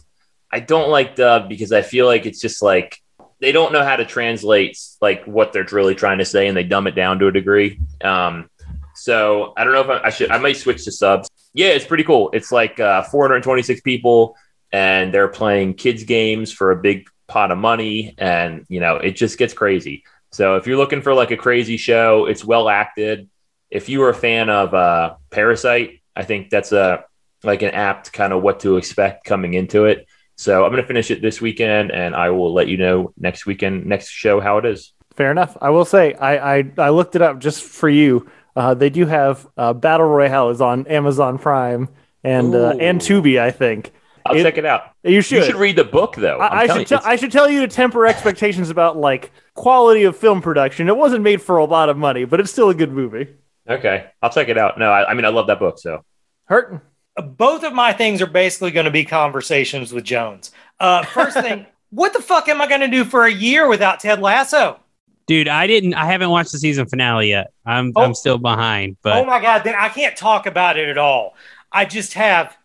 I 0.52 0.60
don't 0.60 0.89
like 0.89 1.15
dub 1.15 1.50
because 1.50 1.72
I 1.72 1.82
feel 1.82 2.06
like 2.06 2.26
it's 2.26 2.41
just 2.41 2.62
like 2.62 3.00
they 3.39 3.52
don't 3.52 3.72
know 3.72 3.84
how 3.84 3.95
to 3.95 4.06
translate 4.06 4.78
like 5.02 5.26
what 5.26 5.54
they're 5.54 5.67
really 5.72 5.95
trying 5.95 6.17
to 6.19 6.26
say, 6.26 6.48
and 6.48 6.58
they 6.58 6.63
dumb 6.63 6.88
it 6.88 6.95
down 6.95 7.19
to 7.19 7.28
a 7.28 7.32
degree. 7.32 7.80
Um, 8.04 8.50
so 8.95 9.54
I 9.56 9.63
don't 9.63 9.74
know 9.74 9.82
if 9.82 9.89
I, 9.89 10.08
I 10.08 10.10
should. 10.10 10.32
I 10.32 10.38
might 10.38 10.58
switch 10.58 10.84
to 10.86 10.91
subs. 10.91 11.30
Yeah, 11.54 11.69
it's 11.69 11.86
pretty 11.86 12.04
cool. 12.04 12.30
It's 12.34 12.52
like 12.52 12.80
uh, 12.80 13.04
426 13.04 13.82
people, 13.82 14.36
and 14.72 15.13
they're 15.13 15.30
playing 15.30 15.76
kids 15.76 16.04
games 16.04 16.52
for 16.52 16.72
a 16.72 16.76
big 16.76 17.08
pot 17.28 17.52
of 17.52 17.58
money, 17.58 18.15
and 18.17 18.65
you 18.69 18.80
know 18.80 18.98
it 18.98 19.12
just 19.12 19.38
gets 19.38 19.54
crazy. 19.54 20.04
So 20.32 20.58
if 20.58 20.67
you're 20.67 20.78
looking 20.78 21.02
for 21.02 21.13
like 21.13 21.32
a 21.32 21.38
crazy 21.38 21.78
show, 21.78 22.26
it's 22.26 22.43
well 22.43 22.69
acted. 22.69 23.30
If 23.72 23.88
you 23.89 24.00
were 24.00 24.10
a 24.10 24.15
fan 24.15 24.50
of 24.50 24.74
uh, 24.74 25.15
Parasite, 25.30 26.02
I 26.15 26.24
think 26.24 26.50
that's 26.50 26.72
a 26.72 27.06
like 27.43 27.62
an 27.62 27.71
apt 27.71 28.12
kind 28.13 28.34
of 28.34 28.41
what 28.41 28.60
to 28.62 28.78
expect 28.78 29.25
coming 29.25 29.54
into 29.54 29.86
it. 29.86 30.08
So 30.36 30.63
I'm 30.63 30.71
going 30.71 30.82
to 30.82 30.88
finish 30.88 31.12
it 31.12 31.21
this 31.21 31.41
weekend, 31.41 31.91
and 31.91 32.15
I 32.15 32.30
will 32.30 32.54
let 32.54 32.67
you 32.69 32.78
know 32.78 33.13
next 33.17 33.45
weekend, 33.45 33.86
next 33.86 34.10
show, 34.10 34.39
how 34.39 34.58
it 34.58 34.65
is. 34.65 34.93
Fair 35.15 35.32
enough. 35.32 35.58
I 35.62 35.69
will 35.71 35.86
say 35.86 36.13
I 36.13 36.58
I, 36.60 36.71
I 36.78 36.89
looked 36.89 37.15
it 37.15 37.21
up 37.21 37.39
just 37.39 37.63
for 37.63 37.89
you. 37.89 38.30
Uh, 38.56 38.73
they 38.73 38.89
do 38.89 39.06
have 39.06 39.45
uh, 39.58 39.73
Battle 39.73 40.08
Royale 40.08 40.49
is 40.49 40.62
on 40.62 40.88
Amazon 40.88 41.38
Prime 41.38 41.89
and 42.23 42.56
uh, 42.56 42.75
and 42.80 43.02
Tubi. 43.02 43.39
I 43.39 43.52
think 43.52 43.91
I'll 44.25 44.36
It- 44.38 44.43
check 44.43 44.58
it 44.58 44.65
out. 44.65 44.84
you 45.04 45.21
should. 45.21 45.39
You 45.39 45.43
should 45.45 45.56
read 45.56 45.75
the 45.75 45.84
book, 45.84 46.15
though. 46.15 46.38
I, 46.39 46.62
I 46.62 46.67
should 46.84 46.93
I 46.93 47.15
should 47.17 47.32
tell 47.34 47.49
you 47.49 47.62
to 47.62 47.67
temper 47.67 48.06
expectations 48.06 48.69
about 48.69 48.95
like 48.97 49.32
quality 49.56 50.04
of 50.04 50.15
film 50.17 50.41
production. 50.41 50.88
It 50.88 50.95
wasn't 50.95 51.23
made 51.23 51.41
for 51.41 51.58
a 51.58 51.65
lot 51.65 51.89
of 51.89 51.97
money, 51.97 52.23
but 52.23 52.39
it's 52.39 52.52
still 52.52 52.69
a 52.69 52.73
good 52.73 52.91
movie. 52.93 53.28
okay, 53.69 54.08
I'll 54.21 54.30
check 54.30 54.47
it 54.47 54.58
out. 54.58 54.78
No, 54.80 54.89
I, 54.89 55.12
I 55.12 55.13
mean 55.15 55.25
I 55.25 55.30
love 55.30 55.47
that 55.47 55.60
book. 55.60 55.80
So 55.80 56.04
Hurt. 56.45 56.82
Both 57.22 57.64
of 57.64 57.74
my 57.74 57.94
things 57.94 58.22
are 58.22 58.28
basically 58.28 58.72
going 58.72 58.86
to 58.86 58.92
be 58.92 59.06
conversations 59.06 59.94
with 59.94 60.04
Jones. 60.04 60.52
Uh, 60.80 61.04
first 61.04 61.38
thing, 61.42 61.66
what 61.92 62.14
the 62.14 62.22
fuck 62.22 62.48
am 62.50 62.62
I 62.62 62.68
going 62.68 62.82
to 62.82 62.88
do 62.88 63.04
for 63.04 63.26
a 63.26 63.32
year 63.32 63.68
without 63.68 64.00
Ted 64.00 64.22
Lasso? 64.22 64.80
Dude, 65.28 65.48
I 65.48 65.68
didn't. 65.68 65.94
I 65.94 66.06
haven't 66.06 66.32
watched 66.32 66.52
the 66.52 66.58
season 66.58 66.88
finale 66.88 67.30
yet. 67.30 67.54
I'm 67.66 67.94
Oh. 67.96 68.02
I'm 68.02 68.16
still 68.16 68.40
behind, 68.40 68.98
but 69.04 69.18
oh 69.18 69.26
my 69.26 69.40
god, 69.40 69.64
then 69.64 69.76
I 69.78 69.90
can't 69.90 70.18
talk 70.18 70.48
about 70.48 70.78
it 70.78 70.90
at 70.90 70.98
all. 70.98 71.36
I 71.72 71.86
just 71.86 72.14
have, 72.14 72.58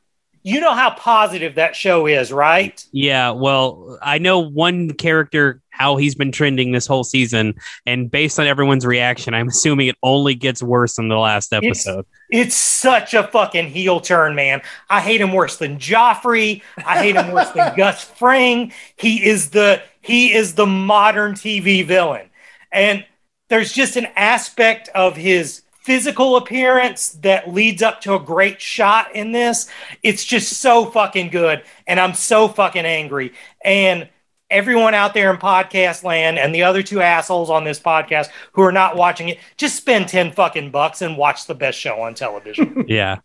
you 0.43 0.61
know 0.61 0.73
how 0.73 0.91
positive 0.91 1.57
that 1.57 1.77
show 1.77 2.07
is, 2.07 2.33
right? 2.33 2.83
Yeah, 2.91 3.33
well, 3.33 3.99
I 4.01 4.17
know 4.17 4.39
one 4.39 4.93
character 4.93 5.61
how 5.77 5.97
he's 5.97 6.15
been 6.15 6.31
trending 6.33 6.73
this 6.73 6.87
whole 6.87 7.05
season, 7.05 7.55
and 7.85 8.11
based 8.11 8.39
on 8.39 8.47
everyone's 8.47 8.87
reaction, 8.87 9.35
I'm 9.35 9.49
assuming 9.49 9.89
it 9.89 9.97
only 10.03 10.35
gets 10.35 10.63
worse 10.63 10.99
in 10.99 11.09
the 11.09 11.17
last 11.17 11.53
episode. 11.53 12.07
It's 12.31 12.55
such 12.55 13.15
a 13.15 13.25
fucking 13.25 13.69
heel 13.69 14.01
turn, 14.01 14.35
man. 14.35 14.63
I 14.89 15.01
hate 15.01 15.21
him 15.21 15.33
worse 15.33 15.57
than 15.57 15.79
Joffrey. 15.79 16.63
I 16.79 17.03
hate 17.03 17.17
him 17.17 17.33
worse 17.33 17.51
than 17.51 17.75
Gus 17.77 18.05
Fring. 18.05 18.73
He 18.97 19.25
is 19.25 19.51
the 19.51 19.83
he 20.01 20.33
is 20.33 20.55
the 20.55 20.67
modern 20.67 21.33
TV 21.33 21.85
villain. 21.85 22.29
And 22.71 23.05
there's 23.49 23.73
just 23.73 23.97
an 23.97 24.07
aspect 24.17 24.89
of 24.95 25.17
his 25.17 25.63
physical 25.85 26.37
appearance 26.37 27.11
that 27.11 27.53
leads 27.53 27.83
up 27.83 28.01
to 28.01 28.15
a 28.15 28.19
great 28.19 28.61
shot 28.61 29.15
in 29.15 29.33
this. 29.33 29.69
It's 30.03 30.25
just 30.25 30.55
so 30.55 30.87
fucking 30.87 31.29
good. 31.29 31.63
And 31.87 32.01
I'm 32.01 32.15
so 32.15 32.49
fucking 32.49 32.87
angry. 32.87 33.35
And 33.63 34.09
everyone 34.51 34.95
out 34.95 35.15
there 35.15 35.31
in 35.33 35.39
podcast 35.39 36.05
land 36.05 36.39
and 36.39 36.55
the 36.55 36.63
other 36.63 36.83
two 36.83 37.01
assholes 37.01 37.51
on 37.51 37.65
this 37.65 37.81
podcast 37.81 38.29
who 38.53 38.63
are 38.63 38.73
not 38.73 38.97
watching 38.97 39.29
it, 39.29 39.39
just 39.57 39.77
spend 39.77 40.09
10 40.09 40.33
fucking 40.33 40.71
bucks 40.71 41.03
and 41.03 41.17
watch 41.17 41.47
the 41.47 41.55
best 41.55 41.79
show 41.79 42.01
on 42.01 42.15
television. 42.15 42.85
yeah. 42.89 43.19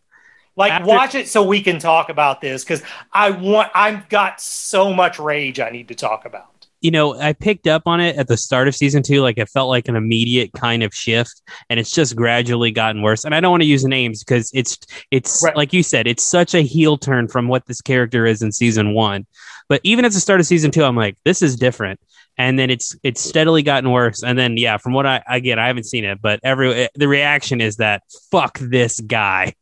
like 0.55 0.71
After- 0.71 0.87
watch 0.87 1.15
it 1.15 1.27
so 1.27 1.43
we 1.43 1.61
can 1.61 1.79
talk 1.79 2.09
about 2.09 2.41
this 2.41 2.63
cuz 2.63 2.83
I 3.13 3.31
want 3.31 3.71
I've 3.75 4.09
got 4.09 4.41
so 4.41 4.93
much 4.93 5.19
rage 5.19 5.59
I 5.59 5.69
need 5.69 5.87
to 5.89 5.95
talk 5.95 6.25
about. 6.25 6.48
You 6.81 6.91
know, 6.91 7.19
I 7.19 7.33
picked 7.33 7.67
up 7.67 7.83
on 7.85 7.99
it 7.99 8.15
at 8.15 8.27
the 8.27 8.37
start 8.37 8.67
of 8.67 8.75
season 8.75 9.03
two. 9.03 9.21
Like 9.21 9.37
it 9.37 9.49
felt 9.49 9.69
like 9.69 9.87
an 9.87 9.95
immediate 9.95 10.51
kind 10.53 10.83
of 10.83 10.93
shift, 10.93 11.41
and 11.69 11.79
it's 11.79 11.91
just 11.91 12.15
gradually 12.15 12.71
gotten 12.71 13.01
worse. 13.01 13.25
And 13.25 13.35
I 13.35 13.39
don't 13.39 13.51
want 13.51 13.63
to 13.63 13.67
use 13.67 13.83
names 13.83 14.23
because 14.23 14.49
it's 14.53 14.77
it's 15.11 15.43
Right. 15.43 15.55
like 15.55 15.73
you 15.73 15.83
said, 15.83 16.07
it's 16.07 16.23
such 16.23 16.53
a 16.53 16.61
heel 16.61 16.97
turn 16.97 17.27
from 17.27 17.47
what 17.47 17.65
this 17.65 17.81
character 17.81 18.25
is 18.25 18.41
in 18.41 18.51
season 18.51 18.93
one. 18.93 19.25
But 19.67 19.81
even 19.83 20.05
at 20.05 20.11
the 20.13 20.19
start 20.19 20.39
of 20.39 20.45
season 20.45 20.71
two, 20.71 20.83
I'm 20.83 20.95
like, 20.95 21.17
this 21.25 21.41
is 21.41 21.55
different. 21.55 21.99
And 22.37 22.57
then 22.57 22.69
it's 22.69 22.95
it's 23.03 23.21
steadily 23.21 23.63
gotten 23.63 23.91
worse. 23.91 24.23
And 24.23 24.39
then 24.39 24.55
yeah, 24.57 24.77
from 24.77 24.93
what 24.93 25.05
I 25.05 25.21
again, 25.29 25.59
I 25.59 25.67
haven't 25.67 25.83
seen 25.85 26.05
it, 26.05 26.21
but 26.21 26.39
every 26.43 26.73
eh, 26.73 26.87
the 26.95 27.07
reaction 27.07 27.59
is 27.59 27.77
that 27.77 28.03
fuck 28.31 28.57
this 28.59 28.99
guy. 29.01 29.53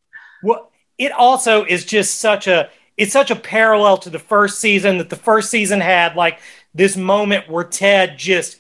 Well, 0.44 0.72
it 1.00 1.12
also 1.12 1.64
is 1.66 1.84
just 1.86 2.20
such 2.20 2.48
a 2.48 2.70
it's 2.96 3.14
such 3.14 3.30
a 3.30 3.36
parallel 3.36 3.98
to 4.00 4.10
the 4.10 4.20
first 4.20 4.60
season 4.60 4.98
that 4.98 5.10
the 5.10 5.16
first 5.16 5.50
season 5.52 5.80
had 5.82 6.16
like 6.16 6.40
this 6.78 6.98
moment 6.98 7.50
where 7.50 7.64
Ted 7.64 8.18
just 8.18 8.58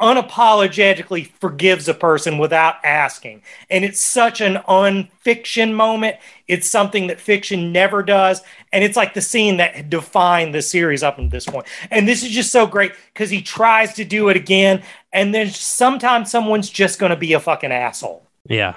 unapologetically 0.00 1.30
forgives 1.40 1.86
a 1.88 1.94
person 1.94 2.38
without 2.38 2.76
asking. 2.84 3.42
And 3.68 3.84
it's 3.84 4.00
such 4.00 4.40
an 4.40 4.58
unfiction 4.66 5.74
moment. 5.74 6.16
It's 6.48 6.66
something 6.68 7.08
that 7.08 7.20
fiction 7.20 7.70
never 7.72 8.02
does. 8.02 8.40
And 8.72 8.82
it's 8.82 8.96
like 8.96 9.12
the 9.12 9.20
scene 9.20 9.58
that 9.58 9.90
defined 9.90 10.54
the 10.54 10.62
series 10.62 11.02
up 11.02 11.18
until 11.18 11.30
this 11.30 11.46
point. 11.46 11.66
And 11.90 12.08
this 12.08 12.22
is 12.22 12.30
just 12.30 12.50
so 12.50 12.66
great 12.66 12.92
because 13.12 13.28
he 13.30 13.42
tries 13.42 13.94
to 13.94 14.04
do 14.04 14.30
it 14.30 14.36
again. 14.36 14.82
And 15.12 15.34
then 15.34 15.50
sometimes 15.50 16.30
someone's 16.30 16.70
just 16.70 16.98
going 16.98 17.10
to 17.10 17.16
be 17.16 17.34
a 17.34 17.40
fucking 17.40 17.72
asshole. 17.72 18.26
Yeah, 18.48 18.74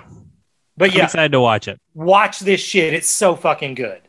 But 0.77 0.91
I'm 0.91 0.97
yeah, 0.97 1.03
excited 1.03 1.31
to 1.33 1.41
watch 1.41 1.67
it. 1.67 1.79
watch 1.93 2.39
this 2.39 2.61
shit. 2.61 2.93
It's 2.93 3.09
so 3.09 3.35
fucking 3.35 3.75
good. 3.75 4.01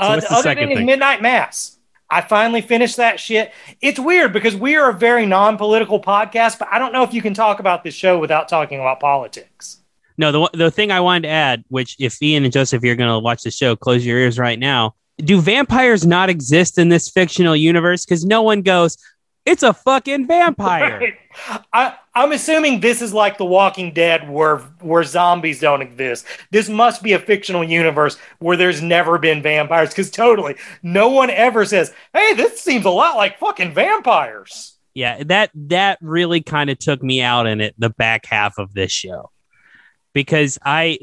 So 0.00 0.12
Uh, 0.12 0.14
what's 0.14 0.28
the 0.28 0.30
the 0.30 0.36
other 0.36 0.50
second 0.50 0.56
thing 0.56 0.70
is 0.70 0.80
thing? 0.80 0.86
Midnight 0.86 1.22
Mass. 1.22 1.75
I 2.08 2.20
finally 2.20 2.60
finished 2.60 2.96
that 2.98 3.18
shit. 3.18 3.52
It's 3.80 3.98
weird 3.98 4.32
because 4.32 4.54
we 4.54 4.76
are 4.76 4.90
a 4.90 4.94
very 4.94 5.26
non-political 5.26 6.00
podcast, 6.00 6.58
but 6.58 6.68
I 6.70 6.78
don't 6.78 6.92
know 6.92 7.02
if 7.02 7.12
you 7.12 7.22
can 7.22 7.34
talk 7.34 7.58
about 7.58 7.82
this 7.82 7.94
show 7.94 8.18
without 8.18 8.48
talking 8.48 8.78
about 8.78 9.00
politics. 9.00 9.80
No, 10.18 10.32
the 10.32 10.50
the 10.56 10.70
thing 10.70 10.90
I 10.90 11.00
wanted 11.00 11.22
to 11.22 11.28
add, 11.28 11.64
which 11.68 11.96
if 11.98 12.22
Ian 12.22 12.44
and 12.44 12.52
Joseph, 12.52 12.82
you're 12.82 12.96
going 12.96 13.10
to 13.10 13.18
watch 13.18 13.42
the 13.42 13.50
show, 13.50 13.76
close 13.76 14.06
your 14.06 14.18
ears 14.18 14.38
right 14.38 14.58
now. 14.58 14.94
Do 15.18 15.40
vampires 15.40 16.06
not 16.06 16.28
exist 16.28 16.78
in 16.78 16.88
this 16.88 17.08
fictional 17.08 17.56
universe? 17.56 18.04
Because 18.04 18.24
no 18.24 18.42
one 18.42 18.62
goes, 18.62 18.96
it's 19.46 19.62
a 19.62 19.72
fucking 19.72 20.26
vampire. 20.26 20.98
Right. 21.00 21.14
I, 21.72 21.96
I'm 22.14 22.32
assuming 22.32 22.80
this 22.80 23.00
is 23.00 23.14
like 23.14 23.38
The 23.38 23.44
Walking 23.44 23.92
Dead, 23.92 24.28
where 24.28 24.58
where 24.80 25.04
zombies 25.04 25.60
don't 25.60 25.82
exist. 25.82 26.26
This 26.50 26.68
must 26.68 27.02
be 27.02 27.12
a 27.12 27.18
fictional 27.18 27.64
universe 27.64 28.18
where 28.40 28.56
there's 28.56 28.82
never 28.82 29.18
been 29.18 29.42
vampires. 29.42 29.90
Because 29.90 30.10
totally, 30.10 30.56
no 30.82 31.08
one 31.08 31.30
ever 31.30 31.64
says, 31.64 31.92
"Hey, 32.12 32.34
this 32.34 32.60
seems 32.60 32.84
a 32.84 32.90
lot 32.90 33.16
like 33.16 33.38
fucking 33.38 33.72
vampires." 33.72 34.76
yeah, 34.96 35.22
that 35.24 35.50
that 35.54 35.98
really 36.00 36.40
kind 36.40 36.70
of 36.70 36.78
took 36.78 37.02
me 37.02 37.20
out 37.20 37.46
in 37.46 37.60
it 37.60 37.74
the 37.76 37.90
back 37.90 38.24
half 38.24 38.56
of 38.56 38.72
this 38.72 38.90
show 38.90 39.30
because 40.14 40.58
I. 40.64 40.98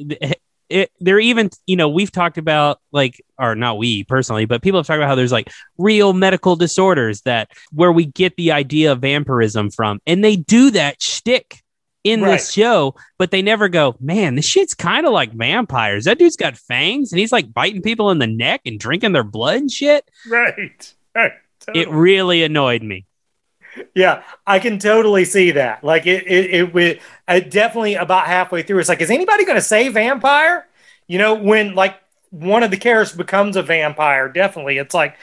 It, 0.74 0.92
they're 1.00 1.20
even, 1.20 1.52
you 1.68 1.76
know, 1.76 1.88
we've 1.88 2.12
talked 2.12 2.38
about 2.40 2.80
like, 2.92 3.22
or 3.38 3.54
not 3.56 3.78
we 3.78 4.04
personally, 4.06 4.46
but 4.46 4.62
people 4.64 4.80
have 4.80 4.88
talked 4.88 4.98
about 4.98 5.08
how 5.08 5.16
there's 5.16 5.32
like 5.32 5.52
real 5.78 6.14
medical 6.14 6.56
disorders 6.56 7.22
that 7.22 7.52
where 7.72 7.92
we 7.92 8.06
get 8.06 8.36
the 8.38 8.52
idea 8.52 8.92
of 8.92 9.00
vampirism 9.02 9.70
from, 9.70 10.00
and 10.08 10.24
they 10.24 10.36
do 10.36 10.72
that 10.72 11.02
shtick 11.02 11.60
in 12.04 12.22
Right. 12.22 12.32
this 12.32 12.52
show, 12.52 12.96
but 13.18 13.32
they 13.32 13.42
never 13.42 13.70
go, 13.70 13.96
man, 14.00 14.36
this 14.36 14.46
shit's 14.46 14.74
kind 14.74 15.06
of 15.06 15.14
like 15.14 15.32
vampires. 15.32 16.04
That 16.06 16.18
dude's 16.20 16.36
got 16.36 16.58
fangs 16.58 17.12
and 17.14 17.20
he's 17.20 17.32
like 17.32 17.54
biting 17.54 17.82
people 17.82 18.10
in 18.12 18.20
the 18.20 18.28
neck 18.28 18.62
and 18.66 18.78
drinking 18.80 19.14
their 19.14 19.24
blood 19.24 19.58
and 19.58 19.72
shit. 19.72 20.10
Right. 20.30 20.94
Right. 21.16 21.34
It 21.76 21.88
really 21.90 22.44
annoyed 22.44 22.82
me. 22.82 23.06
Yeah, 23.96 24.24
I 24.46 24.60
can 24.60 24.80
totally 24.80 25.26
see 25.26 25.52
that. 25.52 25.84
Like 25.84 26.06
it, 26.06 26.26
it, 26.28 26.54
it, 26.54 26.76
it, 26.76 27.02
uh, 27.28 27.40
definitely 27.40 27.96
about 27.96 28.28
halfway 28.28 28.64
through, 28.64 28.80
it's 28.80 28.90
like, 28.90 29.02
is 29.02 29.10
anybody 29.10 29.46
going 29.46 29.58
to 29.58 29.62
say 29.62 29.90
vampire? 29.90 30.68
You 31.08 31.18
know, 31.18 31.34
when 31.34 31.76
like 31.76 32.00
one 32.30 32.64
of 32.64 32.72
the 32.72 32.78
characters 32.78 33.16
becomes 33.16 33.56
a 33.56 33.64
vampire, 33.64 34.30
definitely, 34.30 34.78
it's 34.78 34.94
like 34.94 35.18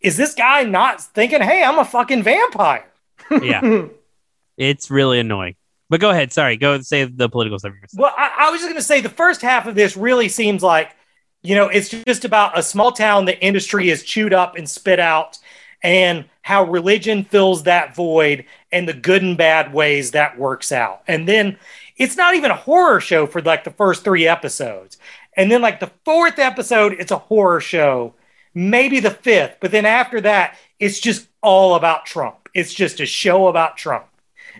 is 0.00 0.16
this 0.16 0.34
guy 0.34 0.62
not 0.62 1.02
thinking, 1.02 1.40
hey, 1.40 1.64
I'm 1.64 1.78
a 1.78 1.84
fucking 1.84 2.22
vampire? 2.22 2.86
Yeah, 3.30 3.86
it's 4.56 4.90
really 4.90 5.18
annoying. 5.18 5.56
But 5.88 6.00
go 6.00 6.10
ahead. 6.10 6.32
Sorry, 6.32 6.56
go 6.56 6.80
say 6.80 7.04
the 7.04 7.28
political 7.28 7.58
stuff. 7.58 7.72
Well, 7.94 8.14
I, 8.16 8.32
I 8.38 8.50
was 8.50 8.60
just 8.60 8.68
going 8.68 8.80
to 8.80 8.86
say 8.86 9.00
the 9.00 9.08
first 9.08 9.40
half 9.40 9.66
of 9.66 9.74
this 9.74 9.96
really 9.96 10.28
seems 10.28 10.62
like, 10.62 10.94
you 11.42 11.54
know, 11.54 11.68
it's 11.68 11.88
just 11.88 12.24
about 12.24 12.58
a 12.58 12.62
small 12.62 12.92
town 12.92 13.24
that 13.26 13.44
industry 13.44 13.88
is 13.88 14.02
chewed 14.02 14.32
up 14.32 14.56
and 14.56 14.68
spit 14.68 15.00
out, 15.00 15.38
and 15.82 16.24
how 16.46 16.62
religion 16.62 17.24
fills 17.24 17.64
that 17.64 17.92
void 17.92 18.44
and 18.70 18.88
the 18.88 18.92
good 18.92 19.20
and 19.20 19.36
bad 19.36 19.74
ways 19.74 20.12
that 20.12 20.38
works 20.38 20.70
out. 20.70 21.02
And 21.08 21.26
then 21.26 21.58
it's 21.96 22.16
not 22.16 22.36
even 22.36 22.52
a 22.52 22.56
horror 22.56 23.00
show 23.00 23.26
for 23.26 23.42
like 23.42 23.64
the 23.64 23.72
first 23.72 24.04
three 24.04 24.28
episodes. 24.28 24.96
And 25.36 25.50
then, 25.50 25.60
like 25.60 25.80
the 25.80 25.90
fourth 26.04 26.38
episode, 26.38 26.92
it's 27.00 27.10
a 27.10 27.18
horror 27.18 27.60
show, 27.60 28.14
maybe 28.54 29.00
the 29.00 29.10
fifth. 29.10 29.56
But 29.58 29.72
then 29.72 29.86
after 29.86 30.20
that, 30.20 30.56
it's 30.78 31.00
just 31.00 31.26
all 31.42 31.74
about 31.74 32.06
Trump. 32.06 32.48
It's 32.54 32.72
just 32.72 33.00
a 33.00 33.06
show 33.06 33.48
about 33.48 33.76
Trump. 33.76 34.06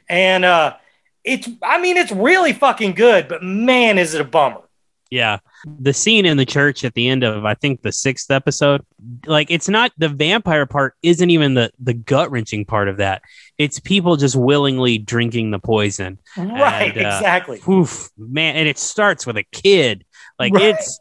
And 0.08 0.44
uh, 0.44 0.74
it's, 1.22 1.48
I 1.62 1.80
mean, 1.80 1.98
it's 1.98 2.10
really 2.10 2.52
fucking 2.52 2.94
good, 2.94 3.28
but 3.28 3.44
man, 3.44 3.96
is 3.96 4.12
it 4.12 4.20
a 4.20 4.24
bummer. 4.24 4.62
Yeah. 5.08 5.38
The 5.80 5.92
scene 5.92 6.26
in 6.26 6.36
the 6.36 6.46
church 6.46 6.84
at 6.84 6.94
the 6.94 7.08
end 7.08 7.24
of 7.24 7.44
I 7.44 7.54
think 7.54 7.82
the 7.82 7.90
sixth 7.90 8.30
episode, 8.30 8.82
like 9.26 9.50
it's 9.50 9.68
not 9.68 9.90
the 9.98 10.08
vampire 10.08 10.64
part 10.64 10.94
isn't 11.02 11.28
even 11.28 11.54
the 11.54 11.72
the 11.80 11.92
gut 11.94 12.30
wrenching 12.30 12.64
part 12.64 12.88
of 12.88 12.98
that. 12.98 13.22
It's 13.58 13.80
people 13.80 14.16
just 14.16 14.36
willingly 14.36 14.96
drinking 14.98 15.50
the 15.50 15.58
poison. 15.58 16.20
Right, 16.36 16.96
And, 16.96 17.04
uh, 17.04 17.08
exactly. 17.16 17.60
Oof, 17.68 18.10
man, 18.16 18.54
and 18.54 18.68
it 18.68 18.78
starts 18.78 19.26
with 19.26 19.36
a 19.36 19.42
kid. 19.42 20.04
Like 20.38 20.52
Right. 20.54 20.66
it's 20.76 21.00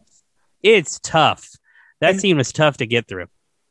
it's 0.63 0.99
tough. 0.99 1.47
That 2.01 2.11
And- 2.11 2.21
scene 2.21 2.37
was 2.37 2.51
tough 2.51 2.77
to 2.77 2.87
get 2.87 3.07
through. 3.07 3.27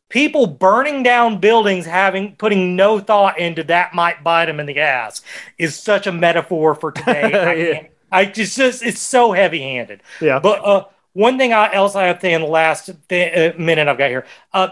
People 0.09 0.47
burning 0.47 1.01
down 1.03 1.39
buildings, 1.39 1.85
having 1.87 2.35
putting 2.37 2.75
no 2.77 2.99
thought 2.99 3.37
into 3.39 3.63
that 3.63 3.93
might 3.93 4.23
bite 4.23 4.45
them 4.45 4.59
in 4.61 4.65
the 4.67 4.79
ass, 4.79 5.21
is 5.57 5.75
such 5.75 6.07
a 6.07 6.11
metaphor 6.13 6.73
for 6.75 6.91
today. 6.93 7.89
I, 8.15 8.21
Yeah. 8.21 8.25
can't, 8.25 8.29
I 8.29 8.31
just, 8.33 8.57
just 8.57 8.83
it's 8.83 9.01
so 9.01 9.31
heavy 9.31 9.61
handed. 9.61 10.01
yeah. 10.21 10.39
But 10.39 10.65
uh, 10.65 10.85
one 11.13 11.37
thing 11.37 11.53
I, 11.53 11.73
else 11.73 11.95
I 11.95 12.05
have 12.05 12.17
to 12.17 12.21
say 12.21 12.33
in 12.33 12.41
the 12.41 12.47
last 12.47 12.89
th- 13.09 13.55
uh, 13.55 13.57
minute 13.59 13.87
I've 13.87 13.97
got 13.97 14.09
here, 14.09 14.25
uh, 14.53 14.69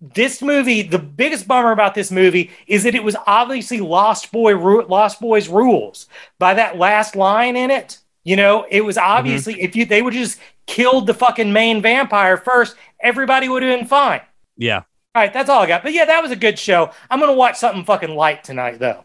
this 0.00 0.40
movie, 0.42 0.82
the 0.82 0.98
biggest 0.98 1.48
bummer 1.48 1.72
about 1.72 1.94
this 1.94 2.10
movie 2.12 2.50
is 2.68 2.84
that 2.84 2.94
it 2.94 3.02
was 3.02 3.16
obviously 3.26 3.80
Lost 3.80 4.30
Boy, 4.30 4.54
Ru- 4.54 4.86
Lost 4.86 5.20
Boys 5.20 5.48
rules 5.48 6.06
by 6.38 6.54
that 6.54 6.78
last 6.78 7.16
line 7.16 7.56
in 7.56 7.70
it. 7.70 7.98
You 8.24 8.36
know, 8.36 8.64
it 8.70 8.82
was 8.82 8.96
obviously 8.98 9.60
if 9.60 9.74
you 9.74 9.86
they 9.86 10.02
would 10.02 10.12
just 10.14 10.38
killed 10.66 11.06
the 11.06 11.14
fucking 11.14 11.52
main 11.52 11.82
vampire 11.82 12.36
first, 12.36 12.76
everybody 13.00 13.48
would 13.48 13.62
have 13.62 13.76
been 13.78 13.88
fine. 13.88 14.20
Yeah. 14.56 14.82
All 15.14 15.22
right, 15.22 15.32
that's 15.32 15.48
all 15.50 15.62
I 15.62 15.66
got. 15.66 15.82
But 15.82 15.92
yeah, 15.94 16.04
that 16.04 16.22
was 16.22 16.30
a 16.30 16.36
good 16.36 16.58
show. 16.58 16.92
I'm 17.10 17.18
gonna 17.18 17.32
watch 17.32 17.56
something 17.56 17.84
fucking 17.84 18.14
light 18.14 18.44
tonight 18.44 18.78
though. 18.78 19.04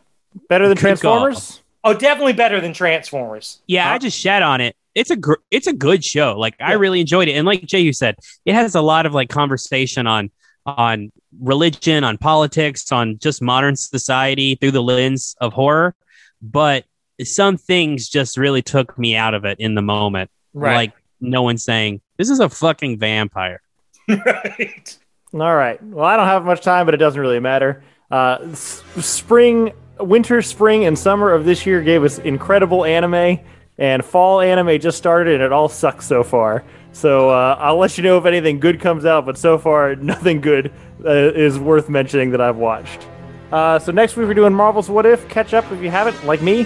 Better 0.49 0.67
than 0.67 0.75
Good 0.75 0.99
call. 1.01 1.21
Transformers? 1.21 1.62
Oh, 1.83 1.93
definitely 1.93 2.33
better 2.33 2.61
than 2.61 2.73
Transformers. 2.73 3.59
Yeah, 3.67 3.87
Huh? 3.87 3.95
I 3.95 3.97
just 3.97 4.17
shat 4.19 4.41
on 4.41 4.61
it. 4.61 4.75
It's 4.95 5.09
a 5.09 5.15
gr- 5.15 5.41
it's 5.51 5.67
a 5.67 5.73
good 5.73 6.03
show. 6.05 6.37
Like 6.37 6.55
I 6.61 6.73
really 6.73 7.01
enjoyed 7.01 7.27
it, 7.27 7.33
and 7.33 7.45
like 7.47 7.65
Jay, 7.65 7.79
you 7.81 7.93
said, 7.93 8.15
it 8.45 8.53
has 8.53 8.75
a 8.75 8.81
lot 8.81 9.05
of 9.05 9.13
like 9.13 9.29
conversation 9.29 10.05
on 10.07 10.29
on 10.65 11.11
religion, 11.41 12.03
on 12.03 12.17
politics, 12.17 12.91
on 12.91 13.17
just 13.19 13.41
modern 13.41 13.75
society 13.75 14.55
through 14.55 14.71
the 14.71 14.83
lens 14.83 15.35
of 15.41 15.51
horror. 15.51 15.95
But 16.41 16.85
some 17.23 17.57
things 17.57 18.07
just 18.07 18.37
really 18.37 18.61
took 18.61 18.97
me 18.97 19.15
out 19.15 19.33
of 19.33 19.45
it 19.45 19.59
in 19.59 19.75
the 19.75 19.81
moment. 19.81 20.29
Right. 20.53 20.75
Like 20.75 20.91
no 21.19 21.41
one 21.41 21.57
saying 21.57 22.01
this 22.17 22.29
is 22.29 22.39
a 22.39 22.47
fucking 22.49 22.99
vampire. 22.99 23.61
right. 24.07 24.97
All 25.33 25.55
right. 25.55 25.81
Well, 25.83 26.05
I 26.05 26.15
don't 26.17 26.27
have 26.27 26.45
much 26.45 26.61
time, 26.61 26.85
but 26.85 26.93
it 26.93 26.97
doesn't 26.97 27.19
really 27.19 27.39
matter. 27.39 27.83
Uh, 28.11 28.37
s- 28.51 28.83
spring, 29.01 29.71
winter, 29.99 30.41
spring, 30.41 30.85
and 30.85 30.97
summer 30.97 31.31
of 31.31 31.45
this 31.45 31.65
year 31.65 31.81
gave 31.81 32.03
us 32.03 32.19
incredible 32.19 32.85
anime, 32.85 33.39
and 33.77 34.03
fall 34.03 34.41
anime 34.41 34.79
just 34.79 34.97
started, 34.97 35.35
and 35.35 35.43
it 35.43 35.51
all 35.51 35.69
sucks 35.69 36.05
so 36.05 36.23
far. 36.23 36.63
So 36.91 37.29
uh, 37.29 37.57
I'll 37.59 37.77
let 37.77 37.97
you 37.97 38.03
know 38.03 38.17
if 38.17 38.25
anything 38.25 38.59
good 38.59 38.79
comes 38.79 39.05
out, 39.05 39.25
but 39.25 39.37
so 39.37 39.57
far, 39.57 39.95
nothing 39.97 40.41
good 40.41 40.71
uh, 41.03 41.09
is 41.09 41.57
worth 41.57 41.89
mentioning 41.89 42.31
that 42.31 42.41
I've 42.41 42.57
watched. 42.57 43.07
Uh, 43.51 43.77
so 43.77 43.91
next 43.91 44.15
week 44.15 44.27
we're 44.27 44.33
doing 44.33 44.53
Marvel's 44.53 44.89
What 44.89 45.05
If. 45.05 45.27
Catch 45.29 45.53
up 45.53 45.71
if 45.71 45.81
you 45.81 45.89
haven't, 45.89 46.25
like 46.25 46.41
me. 46.41 46.65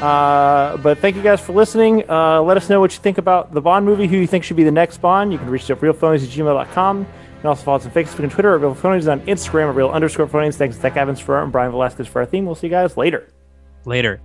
Uh, 0.00 0.76
but 0.78 0.98
thank 0.98 1.14
you 1.16 1.22
guys 1.22 1.40
for 1.40 1.52
listening. 1.52 2.08
Uh, 2.10 2.42
let 2.42 2.56
us 2.56 2.68
know 2.68 2.80
what 2.80 2.92
you 2.92 2.98
think 2.98 3.18
about 3.18 3.54
the 3.54 3.60
Bond 3.60 3.86
movie, 3.86 4.06
who 4.06 4.16
you 4.16 4.26
think 4.26 4.42
should 4.44 4.56
be 4.56 4.64
the 4.64 4.70
next 4.70 4.98
Bond. 4.98 5.32
You 5.32 5.38
can 5.38 5.48
reach 5.48 5.62
us 5.62 5.70
at 5.70 5.80
realphonies 5.80 6.24
at 6.24 6.30
gmail.com. 6.30 7.06
Can 7.44 7.50
also 7.50 7.62
follow 7.62 7.76
us 7.76 7.84
on 7.84 7.92
Facebook 7.92 8.20
and 8.20 8.32
Twitter 8.32 8.54
at 8.54 8.62
Real 8.62 8.74
Phonies, 8.74 9.06
on 9.12 9.20
Instagram 9.26 9.68
at 9.68 9.74
Real 9.74 9.90
underscore 9.90 10.26
Phonies. 10.26 10.54
Thanks 10.54 10.76
to 10.76 10.80
Zach 10.80 10.96
Evans 10.96 11.20
for 11.20 11.34
art 11.34 11.42
and 11.42 11.52
Brian 11.52 11.72
Velasquez 11.72 12.08
for 12.08 12.20
our 12.20 12.24
theme. 12.24 12.46
We'll 12.46 12.54
see 12.54 12.68
you 12.68 12.70
guys 12.70 12.96
later. 12.96 13.28
Later. 13.84 14.22